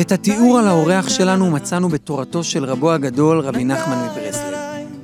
[0.00, 4.54] את התיאור על האורח שלנו מצאנו בתורתו של רבו הגדול, רבי נחמן מברסלב.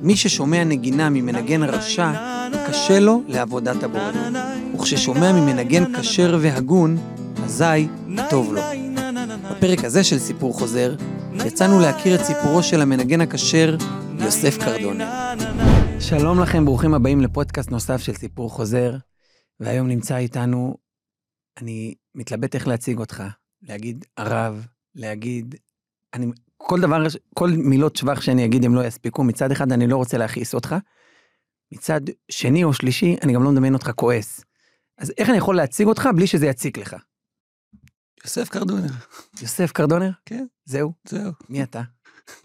[0.01, 2.11] מי ששומע נגינה ממנגן רשע,
[2.67, 4.11] קשה לו לעבודת הבורא.
[4.75, 6.97] וכששומע ממנגן כשר והגון,
[7.45, 7.87] אזי
[8.29, 8.61] טוב לו.
[9.51, 10.95] בפרק הזה של סיפור חוזר,
[11.33, 13.75] יצאנו להכיר את סיפורו של המנגן הכשר,
[14.19, 15.07] יוסף קרדונר.
[15.99, 18.95] שלום לכם, ברוכים הבאים לפודקאסט נוסף של סיפור חוזר,
[19.59, 20.77] והיום נמצא איתנו,
[21.57, 23.23] אני מתלבט איך להציג אותך,
[23.61, 25.55] להגיד הרב, להגיד,
[26.13, 26.27] אני,
[26.57, 30.17] כל דבר, כל מילות שבח שאני אגיד הם לא יספיקו, מצד אחד אני לא רוצה
[30.17, 30.75] להכעיס אותך,
[31.71, 34.41] מצד שני או שלישי אני גם לא מדמיין אותך כועס.
[34.97, 36.95] אז איך אני יכול להציג אותך בלי שזה יציק לך?
[38.23, 38.91] יוסף קרדונר.
[39.41, 40.11] יוסף קרדונר?
[40.25, 40.45] כן.
[40.65, 40.93] זהו?
[41.07, 41.31] זהו.
[41.49, 41.81] מי אתה?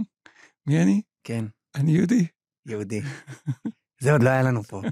[0.66, 1.02] מי אני?
[1.24, 1.44] כן.
[1.74, 2.27] אני יהודי.
[2.66, 3.00] יהודי.
[4.00, 4.83] זה עוד לא היה לנו פה.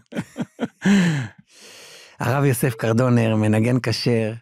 [2.23, 4.33] הרב יוסף קרדונר, מנגן כשר.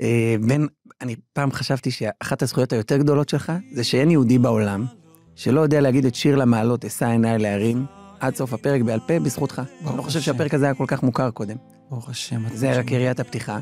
[0.00, 0.66] אה, בין,
[1.00, 4.86] אני פעם חשבתי שאחת הזכויות היותר גדולות שלך, זה שאין יהודי בעולם
[5.34, 7.86] שלא יודע להגיד את שיר למעלות, אשא עיניי להרים,
[8.20, 9.62] עד סוף הפרק בעל פה, בזכותך.
[9.86, 11.56] אני לא חושב שהפרק הזה היה כל כך מוכר קודם.
[11.90, 12.42] ברוך השם.
[12.54, 13.58] זה רק יריית הפתיחה.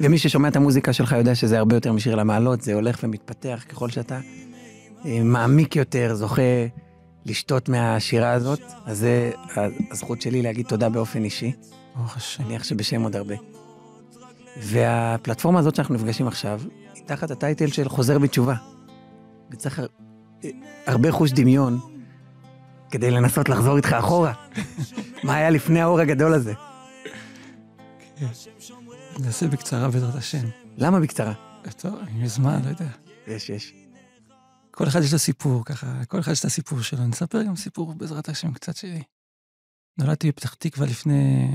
[0.00, 3.90] ומי ששומע את המוזיקה שלך יודע שזה הרבה יותר משיר למעלות, זה הולך ומתפתח ככל
[3.90, 4.20] שאתה
[5.06, 6.42] אה, מעמיק יותר, זוכה
[7.26, 9.30] לשתות מהשירה הזאת, אז זה
[9.90, 11.52] הזכות שלי להגיד תודה באופן אישי.
[11.98, 12.42] ברוך השם.
[12.42, 13.34] אני מניח שבשם עוד הרבה.
[14.56, 16.60] והפלטפורמה הזאת שאנחנו נפגשים עכשיו,
[16.94, 18.54] היא תחת הטייטל של חוזר בתשובה.
[19.50, 19.82] וצריך
[20.86, 21.80] הרבה חוש דמיון
[22.90, 24.32] כדי לנסות לחזור איתך אחורה.
[25.24, 26.52] מה היה לפני האור הגדול הזה?
[28.16, 28.26] כן.
[29.18, 30.46] נעשה בקצרה בעזרת השם.
[30.76, 31.32] למה בקצרה?
[31.76, 32.88] טוב, אם יש זמן, לא יודע.
[33.26, 33.74] יש, יש.
[34.70, 37.06] כל אחד יש לו סיפור, ככה, כל אחד יש את הסיפור שלו.
[37.06, 39.02] נספר גם סיפור בעזרת השם קצת שלי.
[39.98, 41.48] נולדתי בפתח תקווה לפני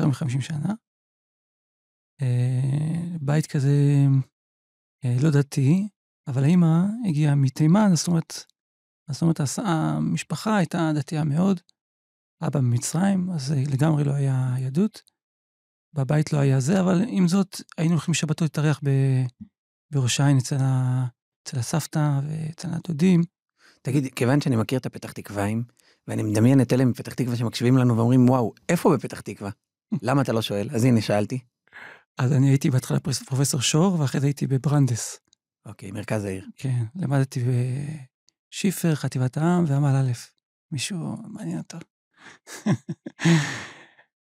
[0.00, 0.74] יותר מ-50 שנה.
[2.22, 3.72] אה, בית כזה
[5.04, 5.88] אה, לא דתי,
[6.26, 6.76] אבל האמא
[7.08, 8.44] הגיעה מתימן, זאת אומרת,
[9.10, 11.60] זאת אומרת, המשפחה הייתה דתייה מאוד.
[12.46, 15.02] אבא ממצרים, אז לגמרי לא היה יהדות.
[15.94, 18.80] בבית לא היה זה, אבל עם זאת, היינו הולכים שבתות להתארח
[19.92, 21.06] בראש העין אצל, ה...
[21.42, 23.22] אצל הסבתא ואצל הדודים.
[23.82, 25.64] תגיד, כיוון שאני מכיר את הפתח תקוואים,
[26.08, 29.50] ואני מדמיין את אלה מפתח תקווה שמקשיבים לנו ואומרים, וואו, איפה בפתח תקווה?
[30.02, 30.68] למה אתה לא שואל?
[30.74, 31.38] אז הנה, שאלתי.
[32.18, 35.18] אז אני הייתי בהתחלה פרופסור שור, ואחרי זה הייתי בברנדס.
[35.66, 36.46] אוקיי, מרכז העיר.
[36.56, 37.40] כן, למדתי
[38.52, 40.12] בשיפר, חטיבת העם ועמל א'.
[40.72, 41.78] מישהו מעניין אותו.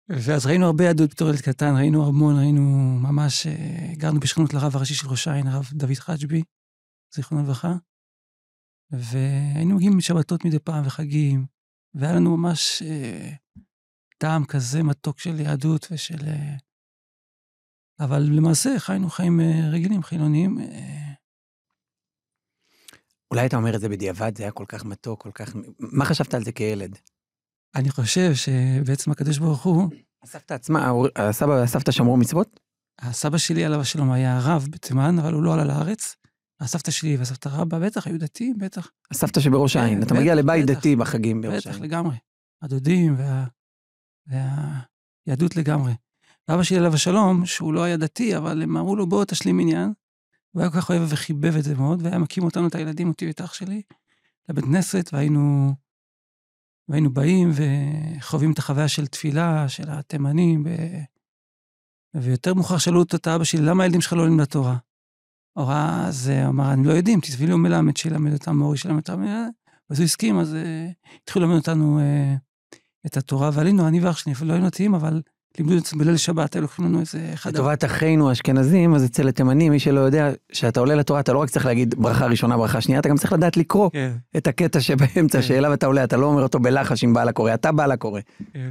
[0.10, 2.62] ואז ראינו הרבה יהדות בתור ילד קטן, ראינו המון, ראינו
[3.02, 3.48] ממש,
[3.94, 6.44] גרנו בשכנות לרב הראשי של ראש העין, הרב דוד חג'בי,
[7.16, 7.74] זיכרונו לברכה.
[8.92, 11.46] והיינו מגיעים משבתות מדי פעם וחגים,
[11.94, 13.34] והיה לנו ממש אה,
[14.22, 16.28] טעם כזה מתוק של יהדות ושל...
[16.28, 16.56] אה,
[18.00, 20.60] אבל למעשה חיינו חיים אה, רגילים, חילוניים.
[20.60, 21.14] אה...
[23.32, 25.56] אולי אתה אומר את זה בדיעבד, זה היה כל כך מתוק, כל כך...
[25.80, 26.98] מה חשבת על זה כילד?
[27.76, 29.90] אני חושב שבעצם הקדוש ברוך הוא...
[30.24, 32.60] הסבתא עצמה, הסבא והסבתא שמרו מצוות?
[33.00, 36.16] הסבא שלי, עליו השלום, היה רב בתימן, אבל הוא לא עלה לארץ.
[36.60, 38.92] הסבתא שלי והסבתא רבא, בטח, היו דתיים, בטח.
[39.12, 41.80] הסבתא שבראש העין, כן, אתה מגיע לבית דתי בחגים בראש העין.
[41.80, 42.16] בטח, לגמרי.
[42.62, 43.16] הדודים
[44.32, 45.94] והיהדות לגמרי.
[46.48, 49.94] ואבא שלי, עליו השלום, שהוא לא היה דתי, אבל הם אמרו לו, בוא תשלים עניין.
[50.52, 53.28] הוא היה כל כך אוהב וחיבב את זה מאוד, והיה מקים אותנו, את הילדים, אותי
[53.28, 53.82] ואת אח שלי,
[54.50, 55.74] לבית כנסת, והיינו
[56.88, 60.70] והיינו באים וחווים את החוויה של תפילה, של התימנים, ו...
[62.14, 64.78] ויותר מאוחר שאלו את אבא שלי, למה הילדים שלך לא עולים לתורה?
[65.54, 69.24] הוראה, אז אמר, אני לא יודעים, תתביא לי מלמד שילמד אותם, מורי שילמד אותם,
[69.90, 72.38] אז הוא הסכים, אז uh, התחילו ללמד אותנו uh,
[73.06, 75.22] את התורה, ועלינו, אני ואח שלי, לא היינו דתיים, אבל
[75.58, 77.54] לימדו את זה בליל שבת, היו לוקחים לנו איזה אחד...
[77.54, 81.50] לטובת אחינו האשכנזים, אז אצל התימנים, מי שלא יודע, כשאתה עולה לתורה, אתה לא רק
[81.50, 84.12] צריך להגיד ברכה ראשונה, ברכה שנייה, אתה גם צריך לדעת לקרוא כן.
[84.38, 85.48] את הקטע שבאמצע, כן.
[85.48, 88.22] שאליו אתה עולה, אתה לא אומר אותו בלחש עם בעל הקורא, אתה בעל הקורא.
[88.54, 88.70] כן.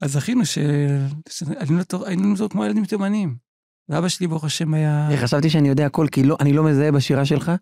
[0.00, 3.36] אז זכינו שהיינו לנו זאת כמו ילדים תימנים.
[3.88, 5.08] ואבא שלי, ברוך השם, היה...
[5.16, 7.52] חשבתי שאני יודע הכל, כי לא, אני לא מזהה בשירה שלך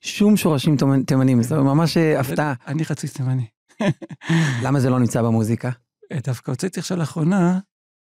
[0.00, 0.76] שום שורשים
[1.06, 2.54] תימנים, זה ממש אה, הפתעה.
[2.66, 3.46] אני חצי תימני.
[4.64, 5.70] למה זה לא נמצא במוזיקה?
[6.12, 7.60] דווקא הוצאתי עכשיו לאחרונה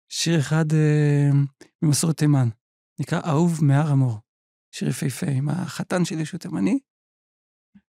[0.08, 1.30] שיר אחד אה,
[1.82, 2.48] ממסורת תימן,
[3.00, 4.18] נקרא אהוב מהר המור.
[4.74, 6.78] שיר יפהפה עם החתן שלי שהוא תימני,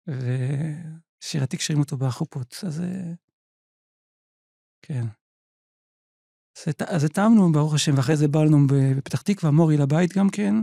[0.08, 3.14] ושיר עתיק שרים אותו בחופות, אז אה,
[4.82, 5.06] כן.
[6.88, 10.56] אז התאמנו, ברוך השם, ואחרי זה בא לנו בפתח תקווה, מורי לבית גם כן,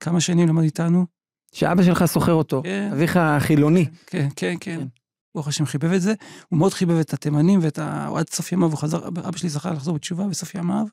[0.00, 1.06] כמה שנים למד איתנו.
[1.54, 2.90] שאבא שלך סוחר אותו, כן.
[2.92, 3.86] אביך החילוני.
[4.06, 4.80] כן, כן, כן.
[4.80, 5.01] כן.
[5.34, 6.14] ברוך השם חיבב את זה,
[6.48, 8.08] הוא מאוד חיבב את התימנים ואת ה...
[8.16, 10.86] עד סוף ימיו הוא חזר, אבא שלי זכה לחזור בתשובה בסוף ימיו.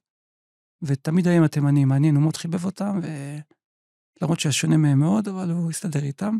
[0.81, 2.99] ותמיד היה עם התימנים, מעניין, הוא מאוד חיבב אותם,
[4.21, 6.37] ולמרות שהיה שונה מהם מאוד, אבל הוא הסתדר איתם.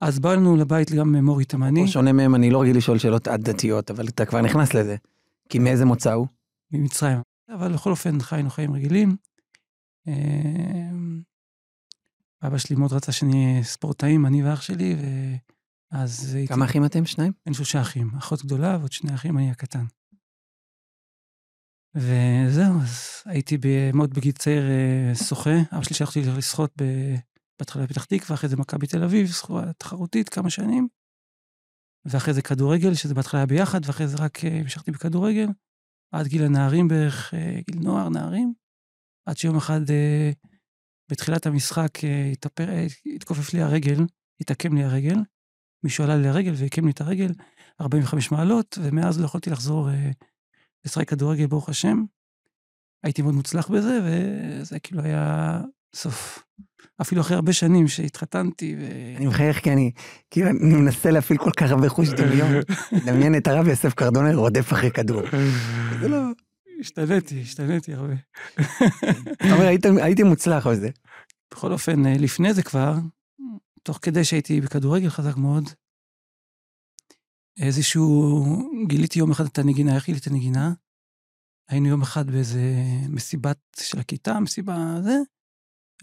[0.00, 1.80] אז בא לנו לבית גם מורי תימני.
[1.80, 4.96] הוא שונה מהם, אני לא רגיל לשאול שאלות עדתיות, אבל אתה כבר נכנס לזה.
[5.48, 6.26] כי מאיזה מוצא הוא?
[6.72, 7.18] ממצרים.
[7.48, 9.16] אבל בכל אופן חיינו חיים רגילים.
[10.06, 11.20] אמ,
[12.42, 14.96] אבא שלי מאוד רצה שאני אהיה ספורטאים, אני ואח שלי,
[15.92, 16.46] הייתי...
[16.48, 17.06] כמה אחים אתם?
[17.06, 17.32] שניים?
[17.46, 18.10] אין שלושה אחים.
[18.18, 19.84] אחות גדולה ועוד שני אחים, אני הקטן.
[21.94, 23.58] וזהו, אז הייתי
[23.94, 25.50] מאוד בגיל צעיר אה, שוחה.
[25.72, 26.74] אבא שלי שלח אותי לשחות
[27.58, 30.88] בהתחלה בפתח תקווה, אחרי זה מכבי תל אביב, שחורה תחרותית כמה שנים.
[32.04, 35.46] ואחרי זה כדורגל, שזה בהתחלה היה ביחד, ואחרי זה רק אה, המשכתי בכדורגל,
[36.12, 38.54] עד גיל הנערים בערך, אה, גיל נוער, נערים.
[39.26, 39.80] עד שיום אחד,
[41.10, 41.98] בתחילת המשחק,
[42.32, 42.68] התאפר,
[43.14, 44.04] התכופף לי הרגל,
[44.40, 45.16] התעקם לי הרגל.
[45.84, 47.32] מישהו עלה לי הרגל והקים לי את הרגל,
[47.80, 49.88] 45 מעלות, ומאז לא יכולתי לחזור
[50.84, 52.04] לשחק כדורגל, ברוך השם.
[53.04, 55.60] הייתי מאוד מוצלח בזה, וזה כאילו היה
[55.94, 56.44] סוף.
[57.00, 58.84] אפילו אחרי הרבה שנים שהתחתנתי ו...
[59.16, 59.90] אני מחייך כי אני,
[60.30, 62.52] כאילו, אני מנסה להפעיל כל כך הרבה חוש דמיון.
[62.92, 65.22] לדמיין את הרב יוסף קרדונר רודף אחרי כדור.
[66.00, 66.18] זה לא...
[66.80, 68.14] השתניתי, השתניתי הרבה.
[69.54, 69.66] אבל
[70.02, 70.88] הייתי מוצלח בזה.
[71.50, 72.94] בכל אופן, אה, לפני זה כבר,
[73.86, 75.64] תוך כדי שהייתי בכדורגל חזק מאוד,
[77.60, 78.04] איזשהו,
[78.88, 80.72] גיליתי יום אחד את הנגינה, איך גיליתי את הנגינה?
[81.68, 82.60] היינו יום אחד באיזה
[83.08, 85.16] מסיבת של הכיתה, מסיבה זה,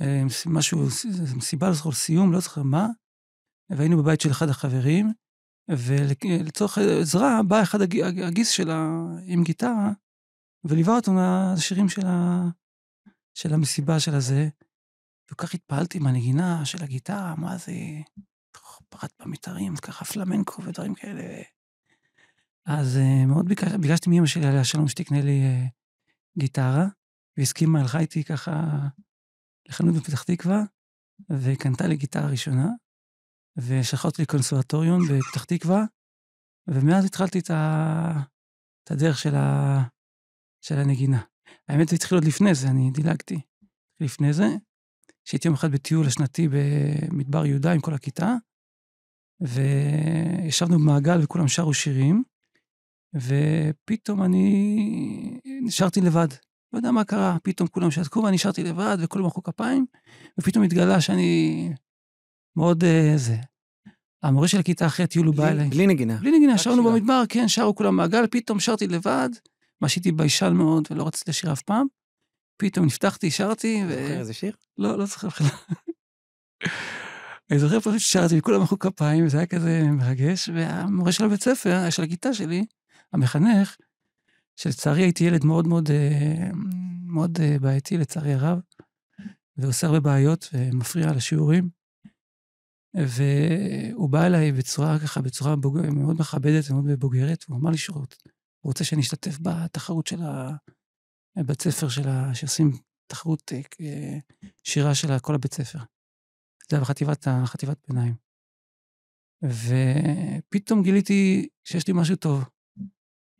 [0.01, 0.79] אה, משהו,
[1.35, 2.87] מסיבה לזכור סיום, לא זוכר מה,
[3.69, 5.13] והיינו בבית של אחד החברים,
[5.69, 7.79] ולצורך עזרה בא אחד
[8.27, 8.87] הגיס שלה
[9.25, 9.91] עם גיטרה,
[10.63, 11.11] וליווה אותו
[11.55, 12.43] לשירים של, ה,
[13.33, 14.49] של המסיבה של הזה.
[15.31, 17.73] וכל כך התפעלתי מהנגינה של הגיטרה, מה זה,
[18.89, 21.43] פרט במתארים, ככה פלמנקו ודברים כאלה.
[22.65, 25.69] אז uh, מאוד ביקש, ביקשתי מאמא שלי עליה שלום שתקנה לי uh,
[26.39, 26.85] גיטרה,
[27.37, 28.51] והסכימה, הלכה איתי ככה
[29.69, 30.63] לחנות בפתח תקווה,
[31.29, 32.67] וקנתה לי גיטרה ראשונה,
[33.57, 35.83] ושלחה אותי לקונסרטוריון בפתח תקווה,
[36.67, 38.21] ומאז התחלתי את, ה...
[38.83, 39.83] את הדרך של, ה...
[40.61, 41.21] של הנגינה.
[41.67, 43.41] האמת, זה התחיל עוד לפני זה, אני דילגתי.
[43.99, 44.45] לפני זה,
[45.25, 48.35] שהייתי יום אחד בטיול השנתי במדבר יהודה עם כל הכיתה,
[49.41, 52.23] וישבנו במעגל וכולם שרו שירים,
[53.15, 56.27] ופתאום אני נשארתי לבד.
[56.73, 59.85] לא יודע מה קרה, פתאום כולם שתקו ואני נשארתי לבד וכולם מחאו כפיים,
[60.39, 61.69] ופתאום התגלה שאני
[62.55, 63.37] מאוד uh, זה.
[64.23, 65.69] המורה של הכיתה אחרי הטיול הוא בא אליי.
[65.69, 66.17] בלי נגינה.
[66.17, 69.29] בלי נגינה, שרנו במדבר, כן, שרו כולם מעגל, פתאום שרתי לבד,
[69.81, 71.87] מה שהייתי ביישן מאוד ולא רציתי לשיר אף פעם.
[72.61, 73.89] פתאום נפתחתי, שרתי, ו...
[73.89, 74.55] זוכר איזה שיר?
[74.77, 75.47] לא, לא זוכר בכלל.
[77.51, 81.89] אני זוכר פשוט ששרתי, וכולם מחאו כפיים, וזה היה כזה מרגש, והמורה של הבית ספר,
[81.89, 82.65] של הכיתה שלי,
[83.13, 83.75] המחנך,
[84.55, 86.49] שלצערי הייתי ילד מאוד מאוד, אה,
[87.05, 88.59] מאוד אה, בעייתי, לצערי הרב,
[89.57, 91.69] ועושה הרבה בעיות ומפריע לשיעורים.
[92.93, 95.79] והוא בא אליי בצורה ככה, בצורה בוג...
[95.81, 98.05] מאוד מכבדת ומאוד בוגרת, והוא אמר לי שהוא
[98.63, 100.21] רוצה שאני אשתתף בתחרות של
[101.35, 102.35] הבית ספר, של ה...
[102.35, 102.71] שעושים
[103.07, 103.51] תחרות
[103.81, 104.17] אה,
[104.63, 105.79] שירה של כל הבית ספר.
[106.69, 108.13] זה היה בחטיבת חטיבת ביניים.
[109.43, 112.43] ופתאום גיליתי שיש לי משהו טוב.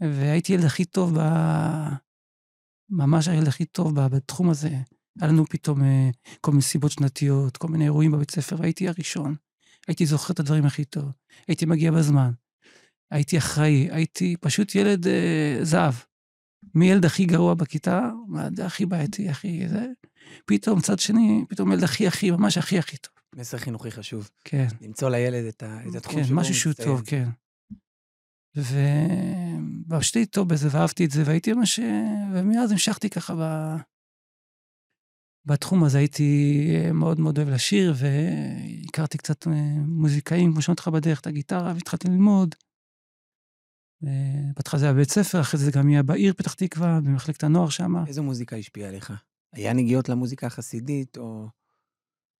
[0.01, 1.21] והייתי ילד הכי טוב, ב...
[2.89, 4.69] ממש הילד הכי טוב בתחום הזה.
[5.19, 6.09] היה לנו פתאום אה,
[6.41, 9.35] כל מיני סיבות שנתיות, כל מיני אירועים בבית ספר, והייתי הראשון.
[9.87, 11.05] הייתי זוכר את הדברים הכי טוב.
[11.47, 12.31] הייתי מגיע בזמן.
[13.11, 15.93] הייתי אחראי, הייתי פשוט ילד אה, זהב.
[16.75, 18.09] מילד הכי גרוע בכיתה,
[18.65, 19.87] הכי בעייתי, הכי זה,
[20.45, 23.13] פתאום צד שני, פתאום ילד הכי הכי, ממש הכי הכי טוב.
[23.35, 24.29] מסר חינוכי חשוב.
[24.43, 24.67] כן.
[24.81, 27.29] למצוא לילד את, ה, את התחום כן, שבו הוא משהו שהוא טוב, כן.
[29.87, 31.79] ופשוט טוב בזה, ואהבתי את זה, והייתי ממש...
[32.33, 33.75] ומאז המשכתי ככה ב...
[35.45, 39.47] בתחום הזה הייתי מאוד מאוד אוהב לשיר, והכרתי קצת
[39.87, 42.55] מוזיקאים, כמו שאמרתי לך בדרך, את הגיטרה, והתחלתי ללמוד.
[44.55, 47.93] בהתחלה זה היה בבית ספר, אחרי זה גם יהיה בעיר פתח תקווה, במחלקת הנוער שם.
[48.07, 49.13] איזו מוזיקה השפיעה עליך?
[49.53, 51.47] היה נגיעות למוזיקה החסידית, או...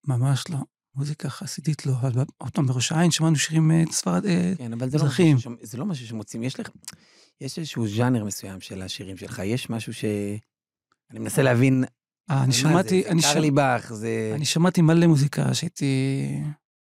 [0.08, 0.58] ממש לא.
[0.96, 4.90] מוזיקה חסידית לא, אבל עוד פעם, בראש העין שמענו שירים אה, ספרד, אה, כן, אבל
[4.90, 5.48] זה לא, משהו ש...
[5.62, 6.44] זה לא משהו שמוצאים.
[6.44, 6.70] יש לך,
[7.42, 10.06] יש איזשהו ז'אנר מסוים של השירים שלך, יש משהו ש...
[11.12, 11.84] אני מנסה להבין...
[12.30, 13.04] אה, אני שמעתי...
[13.04, 14.32] זה, זה קרלי באך, זה...
[14.36, 15.86] אני שמעתי מלא מוזיקה, שהייתי...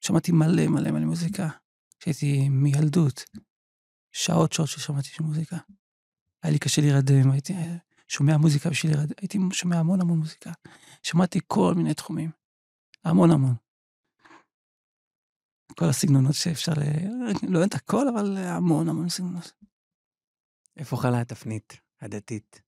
[0.01, 1.49] שמעתי מלא מלא מלא מוזיקה,
[2.05, 3.25] שהייתי מילדות.
[4.13, 5.57] שעות שעות ששמעתי של מוזיקה.
[6.43, 7.55] היה לי קשה להירדם, הייתי
[8.09, 10.53] שומע מוזיקה בשביל להירדם, הייתי שומע המון המון מוזיקה.
[11.03, 12.31] שמעתי כל מיני תחומים,
[13.05, 13.55] המון המון.
[15.79, 16.83] כל הסגנונות שאפשר ל...
[17.49, 19.53] לא את הכל, אבל המון המון סגנונות.
[20.77, 22.63] איפה חלה התפנית הדתית?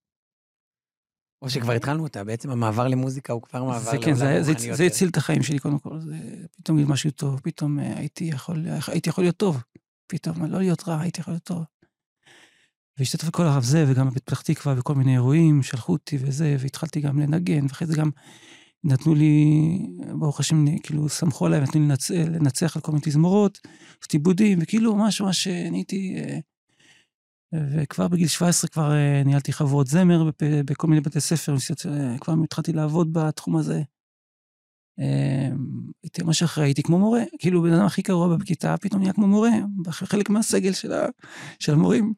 [1.42, 4.50] או שכבר התחלנו אותה, בעצם המעבר למוזיקה הוא כבר מעבר זה כן, זה, לעולם זה,
[4.50, 4.94] הרוחני זה יותר.
[4.94, 6.16] הציל את החיים שלי קודם כל, זה
[6.56, 9.62] פתאום משהו טוב, פתאום אה, הייתי יכול, הייתי יכול להיות טוב,
[10.10, 11.64] פתאום לא להיות רע, הייתי יכול להיות טוב.
[12.98, 17.20] והשתתף בכל הרב זה, וגם בפתח תקווה, וכל מיני אירועים, שלחו אותי וזה, והתחלתי גם
[17.20, 18.10] לנגן, ואחרי זה גם
[18.84, 19.44] נתנו לי,
[20.18, 22.10] ברוך השם, כאילו, סמכו עליי, נתנו לי לנצ...
[22.10, 26.16] לנצח על כל מיני תזמורות, לעשות עיבודים, וכאילו, ממש ממש נהייתי...
[26.18, 26.38] אה,
[27.54, 31.54] וכבר בגיל 17 כבר אה, ניהלתי חברות זמר בכל מיני בתי ספר,
[31.88, 33.82] אה, כבר התחלתי לעבוד בתחום הזה.
[34.98, 35.48] אה,
[36.02, 39.26] הייתי ממש אחראי, הייתי כמו מורה, כאילו בן אדם הכי גרוע בכיתה, פתאום נהיה כמו
[39.26, 39.50] מורה,
[39.90, 41.06] חלק מהסגל של, ה,
[41.58, 42.14] של המורים.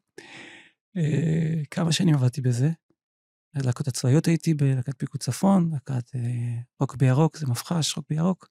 [0.97, 2.71] אה, כמה שנים עבדתי בזה.
[3.55, 8.49] להקות הצבאיות הייתי בלהקת פיקוד צפון, להקת אה, רוק בירוק, זה מפח"ש, רוק בירוק.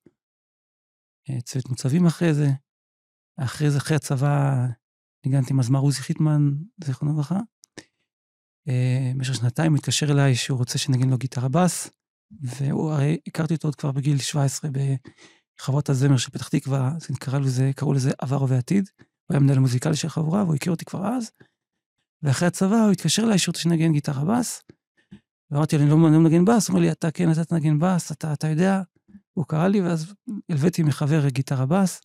[1.30, 2.48] אה, צוות מוצבים אחרי זה.
[3.38, 4.66] אחרי זה, אחרי הצבא,
[5.26, 6.52] ניגנתי מזמר עוזי חיטמן,
[6.84, 7.40] זיכרונו לברכה.
[9.16, 11.90] במשך שנתיים הוא התקשר אליי שהוא רוצה שנגן לו גיטרה בס,
[12.42, 17.40] והוא, הרי הכרתי אותו עוד כבר בגיל 17 בחברות הזמר של פתח תקווה, זה קראו
[17.40, 18.90] לזה, קראו לזה עבר ובעתיד.
[18.98, 21.32] הוא היה מנהל מוזיקלי של החבורה, והוא הכיר אותי כבר אז.
[22.24, 24.62] ואחרי הצבא הוא התקשר אליי רוצה שנגן גיטרה בס.
[25.52, 28.12] ואמרתי לו, לא אני לא מנגן בס, הוא אומר לי, אתה כן, אתה תנגן בס,
[28.12, 28.82] אתה, אתה יודע.
[29.34, 30.14] הוא קרא לי, ואז
[30.50, 32.02] הלוויתי מחבר גיטרה בס,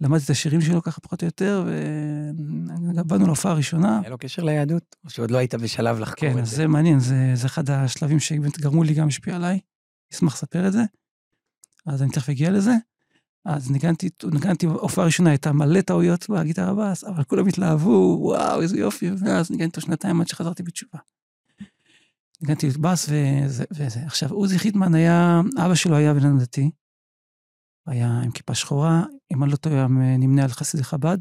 [0.00, 1.64] למדתי את השירים שלו ככה פחות או יותר,
[2.96, 4.00] ובאנו להופעה הראשונה.
[4.00, 4.96] היה לו קשר ליהדות?
[5.04, 6.56] או שעוד לא היית בשלב לחקור כן, את זה?
[6.56, 9.60] זה מעניין, זה, זה אחד השלבים שבאמת גרמו לי גם להשפיע עליי.
[10.12, 10.82] אשמח לספר את זה.
[11.86, 12.74] אז אני תכף אגיע לזה.
[13.44, 18.78] אז ניגנתי, ניגנתי, ההופעה הראשונה הייתה מלא טעויות בגיטרה בס, אבל כולם התלהבו, וואו, איזה
[18.78, 20.98] יופי, ואז ניגנתי אותו שנתיים עד שחזרתי בתשובה.
[22.42, 24.00] ניגנתי בס וזה, וזה.
[24.06, 26.70] עכשיו, עוזי חיטמן היה, אבא שלו היה בן אדם דתי.
[27.86, 29.88] היה עם כיפה שחורה, אם אני לא טועה,
[30.18, 31.18] נמנה על חסידי חב"ד.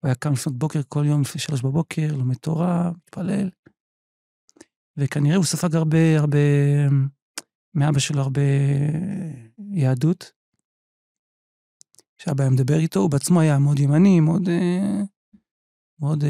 [0.00, 3.50] הוא היה קם לפנות בוקר כל יום לפני שלוש בבוקר, לומד תורה, מתפלל.
[4.96, 6.38] וכנראה הוא ספג הרבה, הרבה,
[7.74, 8.40] מאבא שלו הרבה
[9.72, 10.32] יהדות.
[12.18, 14.48] כשאבא היה מדבר איתו, הוא בעצמו היה מאוד ימני, מאוד...
[16.00, 16.24] מאוד...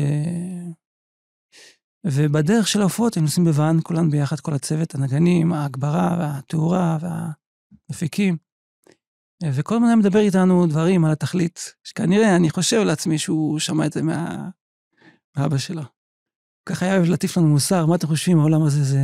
[2.07, 8.46] ובדרך של ההופעות היינו נוסעים בוואן, כולנו ביחד, כל הצוות, הנגנים, ההגברה והתאורה והמפיקים.
[9.45, 14.03] וכל הזמן מדבר איתנו דברים על התכלית, שכנראה, אני חושב לעצמי שהוא שמע את זה
[14.03, 14.49] מה...
[15.37, 15.83] מאבא שלו.
[16.69, 19.01] ככה היה אוהב להטיף לנו מוסר, מה אתם חושבים, העולם הזה זה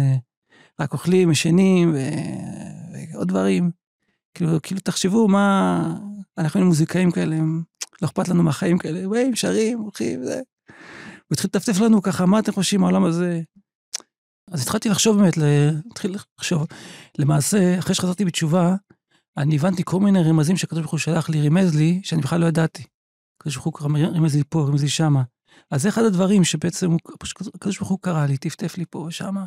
[0.80, 1.98] רק אוכלים, ישנים ו...
[3.12, 3.70] ועוד דברים.
[4.34, 5.96] כאילו, כאילו, תחשבו מה...
[6.38, 7.62] אנחנו היינו מוזיקאים כאלה, הם...
[8.02, 10.40] לא אכפת לנו מהחיים כאלה, באים, שרים, הולכים, וזה.
[11.32, 13.42] הוא התחיל לטפטף לנו ככה, מה אתם חושבים העולם הזה?
[14.52, 15.34] אז התחלתי לחשוב באמת,
[15.90, 16.66] התחיל לחשוב.
[17.18, 18.76] למעשה, אחרי שחזרתי בתשובה,
[19.36, 22.46] אני הבנתי כל מיני רמזים שהקדוש ברוך הוא שלח לי, רימז לי, שאני בכלל לא
[22.46, 22.82] ידעתי.
[23.40, 25.22] הקדוש ברוך הוא רימז לי פה, רימז לי שמה.
[25.70, 26.98] אז זה אחד הדברים שבעצם הוא,
[27.54, 29.44] הקדוש ברוך הוא קרא לי, טפטף לי פה ושמה.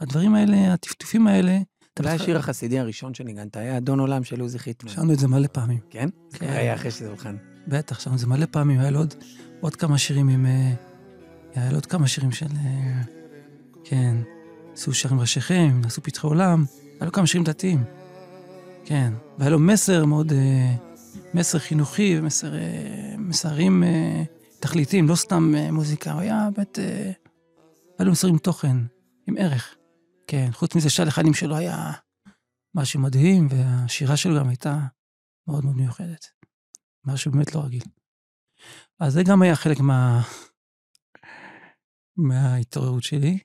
[0.00, 1.58] הדברים האלה, הטפטופים האלה...
[1.98, 4.90] אולי השיר החסידי הראשון שניגנת היה אדון עולם של עוזי חיטמן.
[4.90, 5.78] שרנו את זה מלא פעמים.
[5.90, 6.08] כן?
[6.32, 6.46] כן.
[6.46, 7.36] היה אחרי שזה הולחן.
[7.68, 9.14] בטח, שרנו את זה מלא פעמים, היה לו עוד,
[9.60, 10.46] עוד כמה שירים עם...
[10.46, 10.72] אה,
[11.54, 12.46] היה לו עוד כמה שירים של...
[12.46, 13.02] אה,
[13.84, 14.16] כן,
[14.72, 16.64] עשו שרים ראשיכם, עשו פתחי עולם,
[17.00, 17.99] היה לו כמה שירים דתיים.
[18.90, 20.32] כן, והיה לו מסר מאוד...
[20.32, 20.76] אה,
[21.34, 22.52] מסר חינוכי ומסר...
[23.18, 23.82] מסרים
[24.60, 26.78] תכליתיים, לא סתם מוזיקה, הוא היה באמת...
[27.98, 28.76] היה לו מסר עם תוכן,
[29.28, 29.76] עם ערך.
[30.26, 31.92] כן, חוץ מזה שהלחנים שלו היה
[32.74, 34.78] משהו מדהים, והשירה שלו גם הייתה
[35.48, 36.26] מאוד מאוד מיוחדת.
[37.06, 37.84] משהו באמת לא רגיל.
[39.00, 40.22] אז זה גם היה חלק מה...
[42.16, 43.38] מההתעוררות שלי.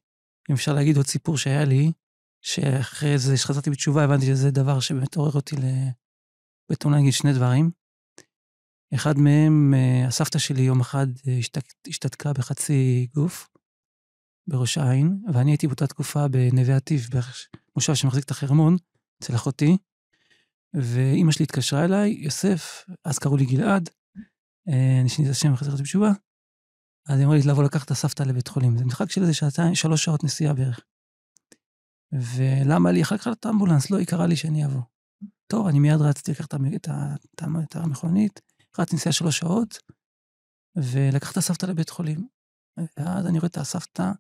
[0.50, 1.92] אם אפשר להגיד עוד סיפור שהיה לי,
[2.46, 5.66] שאחרי זה, שחזרתי בתשובה, הבנתי שזה דבר שבאמת עורר אותי ל...
[6.72, 7.72] בתאונה להגיד שני דברים.
[8.96, 9.74] אחד מהם,
[10.08, 11.08] הסבתא שלי יום אחד
[11.40, 11.64] השתק...
[11.88, 13.50] השתתקה בחצי גוף,
[14.48, 17.08] בראש העין, ואני הייתי באותה תקופה בנווה עתיב,
[17.76, 18.78] במושב שמחזיק את החרמון,
[19.24, 19.78] אצל אחותי,
[20.74, 23.90] ואימא שלי התקשרה אליי, יוסף, אז קראו לי גלעד,
[24.68, 26.12] אני שיניתי את השם זה בתשובה,
[27.10, 28.78] אז היא אמרה לי לבוא לקחת את הסבתא לבית חולים.
[28.78, 30.80] זה משחק של איזה שעתיים, שלוש שעות נסיעה בערך.
[32.22, 33.02] ולמה לי?
[33.02, 34.82] אחר כך את האמבולנס, לא, היא קראה לי שאני אבוא.
[35.48, 36.54] טוב, אני מיד רציתי לקחת
[37.64, 38.42] את, המכונית,
[38.80, 39.78] רציתי נסיעה שלוש שעות,
[40.76, 42.28] ולקחת את הסבתא לבית חולים.
[42.98, 44.12] ואז אני רואה את הסבתא,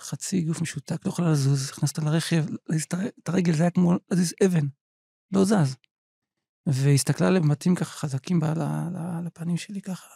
[0.00, 2.44] חצי גוף משותק, לא יכולה לזוז, הכנסת לרכב,
[3.22, 4.66] את הרגל זה היה כמו להזיז אבן,
[5.32, 5.76] לא זז.
[6.66, 10.14] והסתכלה לבתים ככה חזקים על הפנים שלי ככה.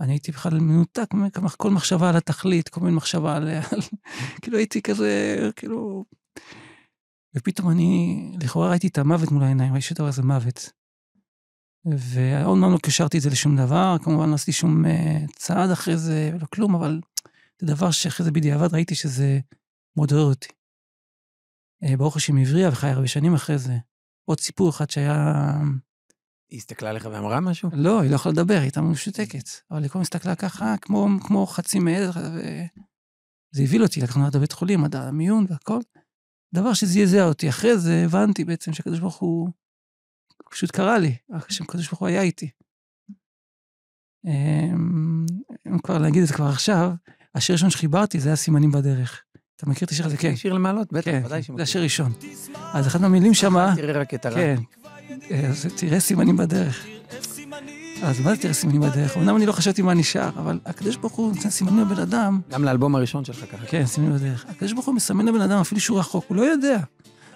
[0.00, 1.08] אני הייתי בכלל מנותק,
[1.56, 3.48] כל מחשבה על התכלית, כל מיני מחשבה על...
[4.42, 6.04] כאילו הייתי כזה, כאילו...
[7.34, 10.70] ופתאום אני, לכאורה ראיתי את המוות מול העיניים, ראיתי שדבר זה מוות.
[11.84, 14.84] ועוד פעם לא קשרתי את זה לשום דבר, כמובן לא עשיתי שום
[15.36, 17.00] צעד אחרי זה, ולא כלום, אבל
[17.60, 19.40] זה דבר שאחרי זה בדיעבד ראיתי שזה
[19.96, 20.48] מאוד עורר אותי.
[21.84, 23.76] אה, ברוך השם עברי, וחי הרבה שנים אחרי זה.
[24.24, 25.52] עוד סיפור אחד שהיה...
[26.50, 27.70] היא הסתכלה עליך ואמרה משהו?
[27.72, 29.48] לא, היא לא יכולה לדבר, היא הייתה משותקת.
[29.70, 34.36] אבל היא כל הזמן הסתכלה ככה, כמו, כמו חצי מעד, וזה הבהיל אותי, לקחנו עד
[34.36, 35.80] לבית חולים, עד המיון והכל.
[36.54, 37.48] דבר שזעזע אותי.
[37.48, 39.48] אחרי זה הבנתי בעצם שהקדוש ברוך הוא
[40.50, 41.16] פשוט קרא לי,
[41.48, 42.50] שהקדוש ברוך הוא היה איתי.
[44.26, 45.26] אמ,
[45.66, 46.90] אם כבר להגיד את זה כבר עכשיו,
[47.34, 49.22] השיר הראשון שחיברתי זה היה סימנים בדרך.
[49.56, 50.16] אתה מכיר את השיר הזה?
[50.16, 50.36] כן.
[50.36, 52.12] שיר למעלות, בטח, כן, ודאי זה השיר ראשון.
[52.72, 53.72] אז אחת מהמילים שמה...
[53.76, 54.34] תראה רק את הרע.
[54.34, 54.56] כן.
[55.48, 56.86] אז תראה סימנים בדרך.
[58.02, 59.16] אז מה זה תראה סימנים בדרך?
[59.16, 62.40] אמנם אני לא חשבתי מה נשאר, אבל הקדוש ברוך הוא נותן סימנים לבן אדם.
[62.50, 63.66] גם לאלבום הראשון שלך ככה.
[63.66, 64.44] כן, סימנים בדרך.
[64.48, 66.78] הקדוש ברוך הוא מסמן לבן אדם אפילו שהוא רחוק, הוא לא יודע.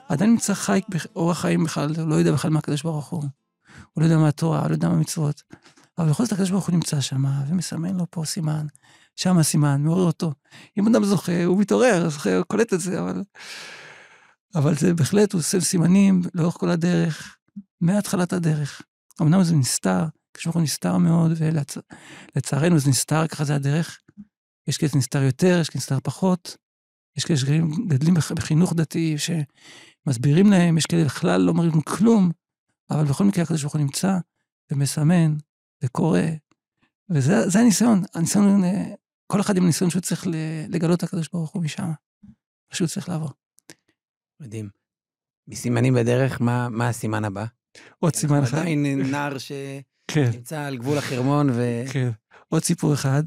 [0.09, 3.23] עדיין נמצא חי באורח חיים בכלל, הוא לא יודע בכלל מה הקדוש ברוך הוא.
[3.93, 5.43] הוא לא יודע מה התורה, הוא לא יודע מה המצוות.
[5.99, 8.67] אבל בכל זאת הקדוש ברוך הוא נמצא שם, ומסמן לו פה סימן,
[9.17, 10.33] שם הסימן, מעורר אותו.
[10.79, 13.23] אם אדם זוכה, הוא מתעורר, זוכה, הוא קולט את זה, אבל...
[14.55, 17.37] אבל זה בהחלט, הוא עושה סימנים לאורך כל הדרך,
[17.81, 18.83] מהתחלת הדרך.
[19.23, 21.33] אמנם זה נסתר, כשברוך נסתר מאוד,
[22.35, 23.99] ולצערנו זה נסתר, ככה זה הדרך.
[24.69, 26.57] יש כאלה נסתר יותר, יש כאלה נסתר פחות.
[27.17, 32.31] יש כאלה שגדלים בחינוך דתי, שמסבירים להם, יש כאלה בכלל לא מראים כלום,
[32.91, 34.19] אבל בכל מקרה הקדוש ברוך הוא נמצא
[34.73, 35.37] ומסמן
[35.85, 36.21] וקורא,
[37.11, 38.63] וזה הניסיון, הניסיון,
[39.27, 40.27] כל אחד עם הניסיון שהוא צריך
[40.69, 41.91] לגלות את הקדוש ברוך הוא משם,
[42.73, 43.31] פשוט צריך לעבור.
[44.41, 44.71] מדהים.
[45.49, 47.45] מסימנים בדרך, מה, מה הסימן הבא?
[47.99, 48.59] עוד סימן אחד.
[48.59, 49.37] עדיין נער
[50.09, 50.33] כן.
[50.33, 51.63] שנמצא על גבול החרמון ו...
[51.93, 52.11] כן.
[52.49, 53.23] עוד סיפור אחד,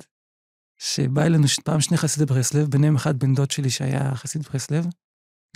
[0.77, 4.85] שבא אלינו פעם שני חסידי ברסלב, ביניהם אחד בן דוד שלי שהיה חסיד ברסלב,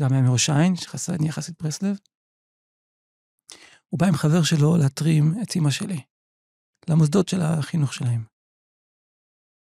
[0.02, 1.98] גם היה מראש העין, שנהיה חסיד ברסלב.
[3.90, 6.02] הוא בא עם חבר שלו להתרים את אימא שלי,
[6.90, 8.24] למוסדות של החינוך שלהם.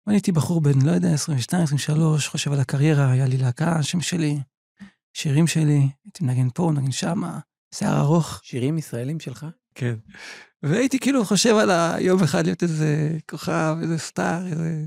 [0.07, 4.00] ואני הייתי בחור בן, לא יודע, 22, 23, חושב על הקריירה, היה לי להקה, שם
[4.00, 4.38] שלי,
[5.16, 7.40] שירים שלי, הייתי מנגן פה, מנגן שמה,
[7.75, 8.40] שיער ארוך.
[8.43, 9.47] שירים ישראלים שלך?
[9.75, 9.95] כן.
[10.62, 14.85] והייתי כאילו חושב על היום אחד להיות איזה כוכב, איזה סטאר, איזה...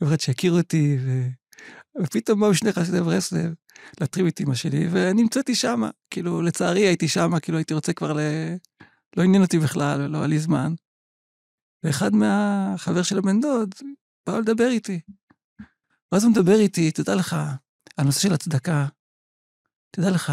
[0.00, 1.28] יום אחד שיכיר אותי, ו...
[2.02, 3.54] ופתאום באו שני חסידי ברסלב
[4.00, 5.90] להטריב את אמא שלי, ואני נמצאתי שמה.
[6.10, 8.18] כאילו, לצערי הייתי שמה, כאילו הייתי רוצה כבר ל...
[9.16, 10.74] לא עניין אותי בכלל, לא היה לי זמן.
[11.82, 13.74] ואחד מהחבר של הבן דוד
[14.26, 15.00] בא לדבר איתי.
[16.12, 17.36] ואז הוא מדבר איתי, תדע לך,
[17.96, 18.86] על נושא של הצדקה,
[19.90, 20.32] תדע לך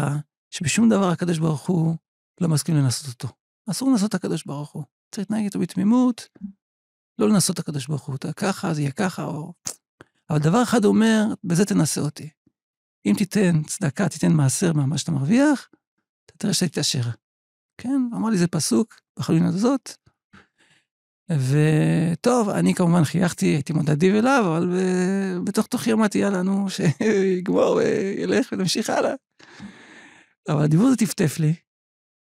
[0.56, 1.96] שבשום דבר הקדוש ברוך הוא
[2.40, 3.28] לא מסכים לנסות אותו.
[3.70, 4.84] אסור לנסות את הקדוש ברוך הוא.
[5.10, 6.28] צריך להתנהג איתו בתמימות,
[7.18, 8.16] לא לנסות את הקדוש ברוך הוא.
[8.16, 9.52] אתה ככה, זה יהיה ככה, או...
[10.30, 12.28] אבל דבר אחד הוא אומר, בזה תנסה אותי.
[13.06, 15.68] אם תיתן צדקה, תיתן מעשר ממה שאתה מרוויח,
[16.26, 17.02] אתה תראה שאתה תתעשר.
[17.78, 19.90] כן, אמר לי, זה פסוק בחלונה הזאת.
[21.30, 24.74] וטוב, אני כמובן חייכתי, הייתי מאוד אדיב אליו, אבל
[25.44, 29.14] בתוך תוכי אמרתי, יאללה, נו, שיגמור וילך ונמשיך הלאה.
[30.48, 31.54] אבל הדיבור הזה טפטף לי,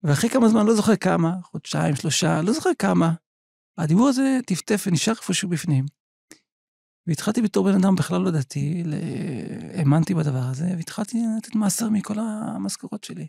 [0.03, 3.13] ואחרי כמה זמן, לא זוכר כמה, חודשיים, שלושה, לא זוכר כמה,
[3.77, 5.85] הדיבור הזה טפטף ונשאר איפשהו בפנים.
[7.07, 8.83] והתחלתי בתור בן אדם בכלל לא דתי,
[9.73, 13.27] האמנתי בדבר הזה, והתחלתי לתת מעשר מכל המשכורות שלי.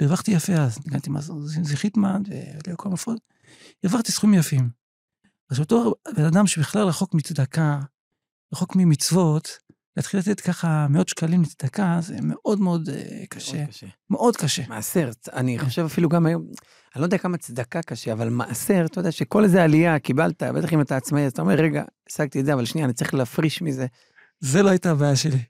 [0.00, 2.22] והרווחתי יפה אז, ניגנתי מעשר, זה חיטמן
[2.66, 3.20] ולכל מפות,
[3.84, 4.70] הרווחתי סכומים יפים.
[5.50, 7.80] אז אותו בן אדם שבכלל רחוק מצדקה,
[8.52, 9.58] רחוק ממצוות,
[9.96, 13.56] להתחיל לתת ככה מאות שקלים לצדקה, זה מאוד מאוד uh, קשה.
[13.56, 13.86] מאוד קשה.
[14.10, 14.62] מאוד קשה.
[14.68, 15.64] מעשר, אני כן.
[15.64, 16.42] חושב אפילו גם היום,
[16.94, 20.72] אני לא יודע כמה צדקה קשה, אבל מעשר, אתה יודע שכל איזה עלייה קיבלת, בטח
[20.72, 23.62] אם אתה עצמאי, אז אתה אומר, רגע, השגתי את זה, אבל שנייה, אני צריך להפריש
[23.62, 23.86] מזה.
[24.40, 25.42] זה לא הייתה הבעיה שלי.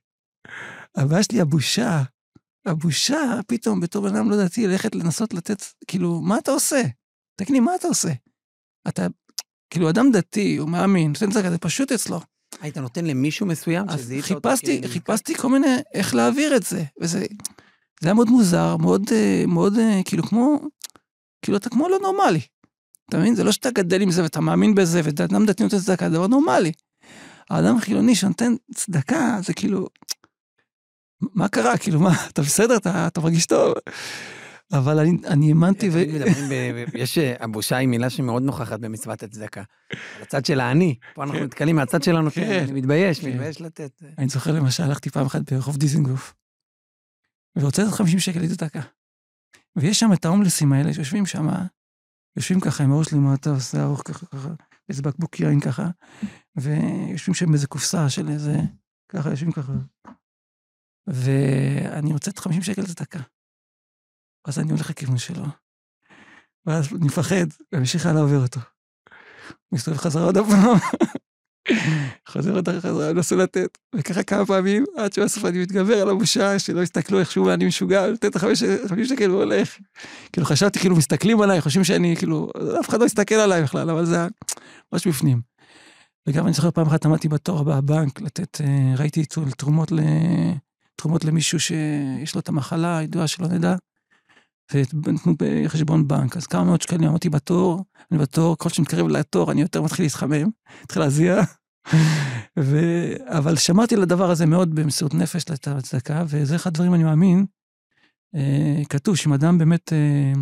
[0.96, 2.02] הבעיה שלי, הבושה.
[2.66, 6.83] הבושה, פתאום, בתור בן אדם לא דתי, ללכת לנסות לתת, כאילו, מה אתה עושה?
[7.37, 8.12] תגיד לי, מה אתה עושה?
[8.88, 9.07] אתה,
[9.70, 12.20] כאילו, אדם דתי, הוא מאמין, נותן צדקה, זה פשוט אצלו.
[12.62, 14.03] היית נותן למישהו מסוים אותו?
[14.22, 16.85] חיפשתי, חיפשתי כל מיני, איך להעביר את זה.
[17.01, 17.27] וזה
[18.01, 20.61] זה היה מאוד מוזר, מאוד, אה, מאוד, אה, כאילו, כמו,
[21.42, 22.40] כאילו, אתה כמו לא נורמלי.
[23.09, 23.35] אתה מבין?
[23.35, 26.14] זה לא שאתה גדל עם זה ואתה מאמין בזה, ואתה אדם דתי נותן צדקה, זה
[26.16, 26.72] דבר נורמלי.
[27.51, 29.87] האדם החילוני שנותן צדקה, זה כאילו,
[31.20, 31.79] מה קרה?
[31.79, 32.77] כאילו, מה, אתה בסדר?
[32.77, 33.75] אתה, אתה מרגיש טוב?
[34.72, 35.98] אבל אני, אני האמנתי ו...
[36.94, 39.62] יש, אה, הבושה היא מילה שמאוד נוכחת במצוות הצדקה.
[40.22, 41.44] הצד של האני, פה אנחנו כן.
[41.44, 42.64] נתקלים מהצד שלנו, כן.
[42.68, 43.30] אני מתבייש, כן.
[43.30, 44.02] מתבייש לתת.
[44.18, 46.35] אני זוכר למשל, הלכתי פעם אחת ברחוב דיזנגוף,
[47.56, 48.80] ורוצה לתת 50 שקל לצדקה.
[49.76, 51.48] ויש שם את ההומלסים האלה שיושבים שם,
[52.37, 54.48] יושבים ככה עם הראש למטה, עושה ארוך ככה, ככה,
[54.88, 55.88] איזה בקבוק יין ככה,
[56.56, 58.56] ויושבים שם באיזה קופסה של איזה,
[59.08, 59.72] ככה, יושבים ככה.
[61.06, 63.20] ואני רוצה את 50 שקל לצדקה.
[64.46, 65.44] ואז אני הולך לכיוון שלו,
[66.66, 68.61] ואז אני מפחד, וממשיך הלאה עובר אותו.
[69.72, 70.78] מסתובב חזרה עוד פעם,
[72.28, 76.81] חוזר עוד חזרה, מנסה לתת, וככה כמה פעמים, עד שבסוף אני מתגבר על הבושה, שלא
[76.81, 79.78] יסתכלו איכשהו, אני משוגע, לתת את החמישים שקל והולך.
[80.33, 82.50] כאילו חשבתי, כאילו מסתכלים עליי, חושבים שאני, כאילו,
[82.81, 84.26] אף אחד לא יסתכל עליי בכלל, אבל זה
[84.92, 85.40] ממש בפנים.
[86.28, 89.24] וגם אני זוכר פעם אחת עמדתי בתור בבנק לתת, אה, ראיתי
[89.57, 90.00] תרומות, ל...
[90.96, 93.76] תרומות למישהו שיש לו את המחלה הידועה שלא נדע,
[94.72, 99.53] ונתנו בחשבון בנק, אז כמה מאות שקלים עמדתי בתור, אני בתור, ככל שאני מתקרב לתור,
[99.53, 100.51] אני יותר מתחיל להתחמם,
[100.83, 101.40] מתחיל להזיע.
[102.59, 102.79] ו...
[103.27, 107.46] אבל שמרתי על הדבר הזה מאוד במסירות נפש לצדקה, וזה אחד הדברים, אני מאמין,
[108.35, 110.33] אה, כתוב שאם אדם באמת אה,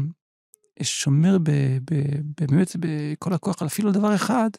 [0.83, 1.51] שומר ב,
[1.91, 2.03] ב,
[2.41, 4.51] באמת בכל הכוח על אפילו דבר אחד,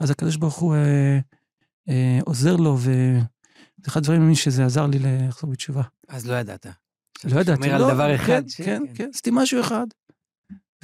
[0.00, 1.18] אז הקדוש ברוך הוא אה,
[1.88, 3.20] אה, עוזר לו, וזה
[3.86, 5.82] אחד הדברים שזה עזר לי לחזור בתשובה.
[6.08, 6.66] אז לא ידעת.
[7.24, 8.48] לא ידעתי, שומר על לא, דבר כן, אחד.
[8.48, 9.86] ש- כן, כן, עשיתי משהו אחד.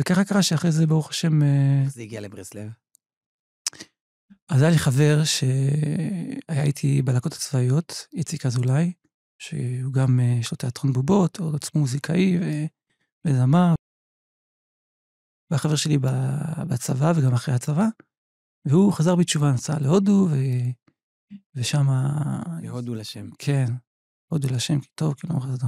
[0.00, 2.70] וככה קרה שאחרי זה, ברוך השם, אה, איך זה הגיע לברסלב?
[4.48, 8.92] אז היה לי חבר שהיה איתי בלהקות הצבאיות, איציק אזולאי,
[9.38, 12.38] שהוא גם, אה, יש לו תיאטרון בובות, הוא עצמו מוזיקאי
[13.26, 13.74] וזמר.
[15.50, 15.98] והחבר שלי
[16.68, 17.86] בצבא וגם אחרי הצבא,
[18.64, 20.34] והוא חזר בתשובה, נסע להודו, ו...
[21.54, 21.86] ושם...
[22.62, 23.30] להודו לשם.
[23.38, 23.66] כן,
[24.32, 25.66] הודו לשם, כי טוב, כי לא מחזדו.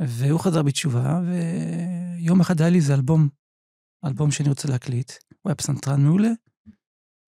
[0.00, 3.28] והוא חזר בתשובה, ויום אחד היה לי איזה אלבום,
[4.04, 5.12] אלבום שאני רוצה להקליט.
[5.28, 6.30] הוא היה פסנתרן מעולה,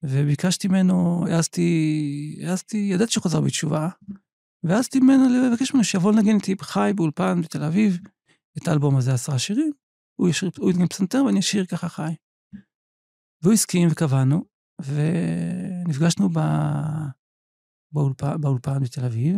[0.02, 3.88] וביקשתי ממנו, העזתי, העזתי, ידעתי שהוא חזר בתשובה,
[4.62, 7.98] והעזתי ממנו לבקש ממנו שיבוא לנגן איתי חי באולפן בתל אביב,
[8.59, 9.72] את האלבום הזה, עשרה שירים.
[10.20, 12.12] הוא ישיר, הוא ינגן פסנתר ואני אשיר ככה חי.
[13.42, 14.44] והוא הסכים וקבענו,
[14.83, 16.38] ונפגשנו ב...
[17.92, 19.37] באולפן, באולפן בתל אביב,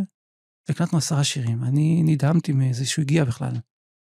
[0.69, 1.65] והקלטנו עשרה שירים.
[1.65, 3.53] אני נדהמתי מזה שהוא הגיע בכלל.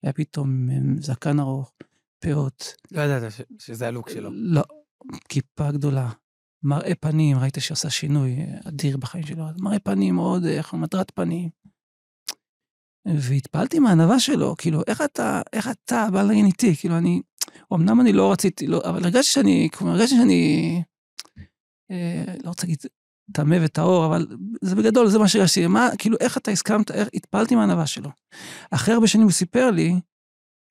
[0.04, 1.74] היה פתאום עם זקן ארוך,
[2.20, 2.74] פאות.
[2.92, 4.30] לא ידעת ש- שזה הלוק שלו.
[4.34, 4.62] לא,
[5.30, 6.10] כיפה גדולה.
[6.64, 8.36] מראה פנים, ראית שעשה שינוי
[8.68, 9.44] אדיר בחיים שלו.
[9.60, 11.50] מראה פנים מאוד, איך מדרת פנים.
[13.08, 16.76] והתפעלתי מהענווה שלו, כאילו, איך אתה, איך אתה בא לנגן איתי?
[16.76, 17.22] כאילו, אני,
[17.74, 20.84] אמנם אני לא רציתי, לא, אבל הרגשתי שאני, כאילו, הרגשתי שאני,
[21.92, 22.78] אה, לא רוצה להגיד
[23.34, 24.28] טמא וטהור, אבל
[24.62, 25.68] זה בגדול, זה מה שהרגשתי.
[25.68, 28.10] מה, כאילו, איך אתה הסכמת, איך, התפעלתי מהענווה שלו.
[28.72, 29.94] אחרי הרבה שנים הוא סיפר לי,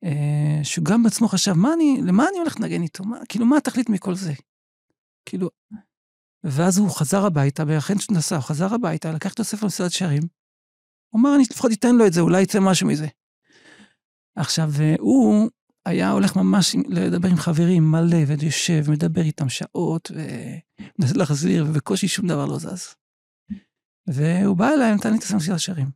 [0.05, 3.05] אה, שהוא גם בעצמו חשב, מה אני, למה אני הולך לנגן איתו?
[3.05, 4.33] מה, כאילו, מה התכלית מכל זה?
[5.27, 5.51] כאילו,
[6.45, 10.23] ואז הוא חזר הביתה, ואכן שהוא נסע, הוא חזר הביתה, לקח את הספר למסעדת שערים,
[11.13, 13.07] הוא אמר, אני לפחות אתן לו את זה, אולי יצא משהו מזה.
[14.37, 15.51] עכשיו, הוא
[15.87, 22.29] היה הולך ממש לדבר עם חברים מלא, ויושב, מדבר איתם שעות, ומנסה להחזיר, ובקושי שום
[22.29, 22.95] דבר לא זז.
[24.07, 25.91] והוא בא אליי, נתן לי את הספר למסעדת שערים.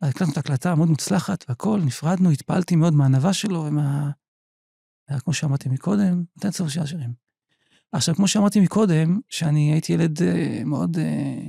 [0.00, 4.10] אז הקלטנו את ההקלטה מאוד מוצלחת והכול, נפרדנו, התפעלתי מאוד מהענווה שלו ומה...
[5.18, 7.12] כמו שאמרתי מקודם, נתן את הספר למסעדת שערים.
[7.92, 11.48] עכשיו, כמו שאמרתי מקודם, שאני הייתי ילד אה, מאוד, אה,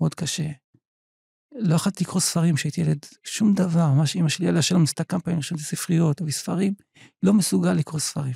[0.00, 0.48] מאוד קשה.
[1.60, 5.20] לא יכולתי לקרוא ספרים כשהייתי ילד, שום דבר, ממש אימא שלי עליה שלום ניסתה כמה
[5.20, 6.74] פעמים לשבת ספריות, אבל ספרים,
[7.22, 8.34] לא מסוגל לקרוא ספרים.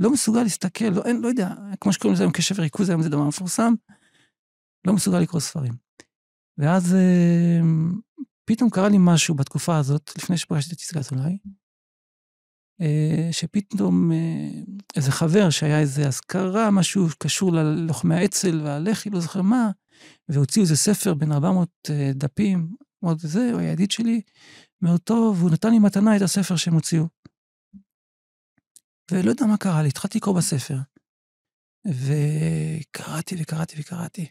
[0.00, 3.08] לא מסוגל להסתכל, לא, אין, לא יודע, כמו שקוראים לזה היום קשב וריכוז, היום זה
[3.08, 3.74] דבר מפורסם,
[4.86, 5.72] לא מסוגל לקרוא ספרים.
[6.58, 7.60] ואז אה,
[8.44, 11.38] פתאום קרה לי משהו בתקופה הזאת, לפני שפגשתי את יצגת אולי,
[13.32, 14.50] שפתאום אה,
[14.96, 19.70] איזה חבר שהיה איזה אזכרה, משהו קשור ללוחמי האצ"ל והלח"י, לא זוכר מה,
[20.28, 24.20] והוציאו איזה ספר בין 400 אה, דפים, מאוד זה, הוא היה ידיד שלי,
[24.82, 27.04] מאוד טוב, והוא נתן לי מתנה את הספר שהם הוציאו.
[29.10, 30.76] ולא יודע מה קרה לי, התחלתי לקרוא בספר.
[31.86, 34.26] וקראתי וקראתי וקראתי.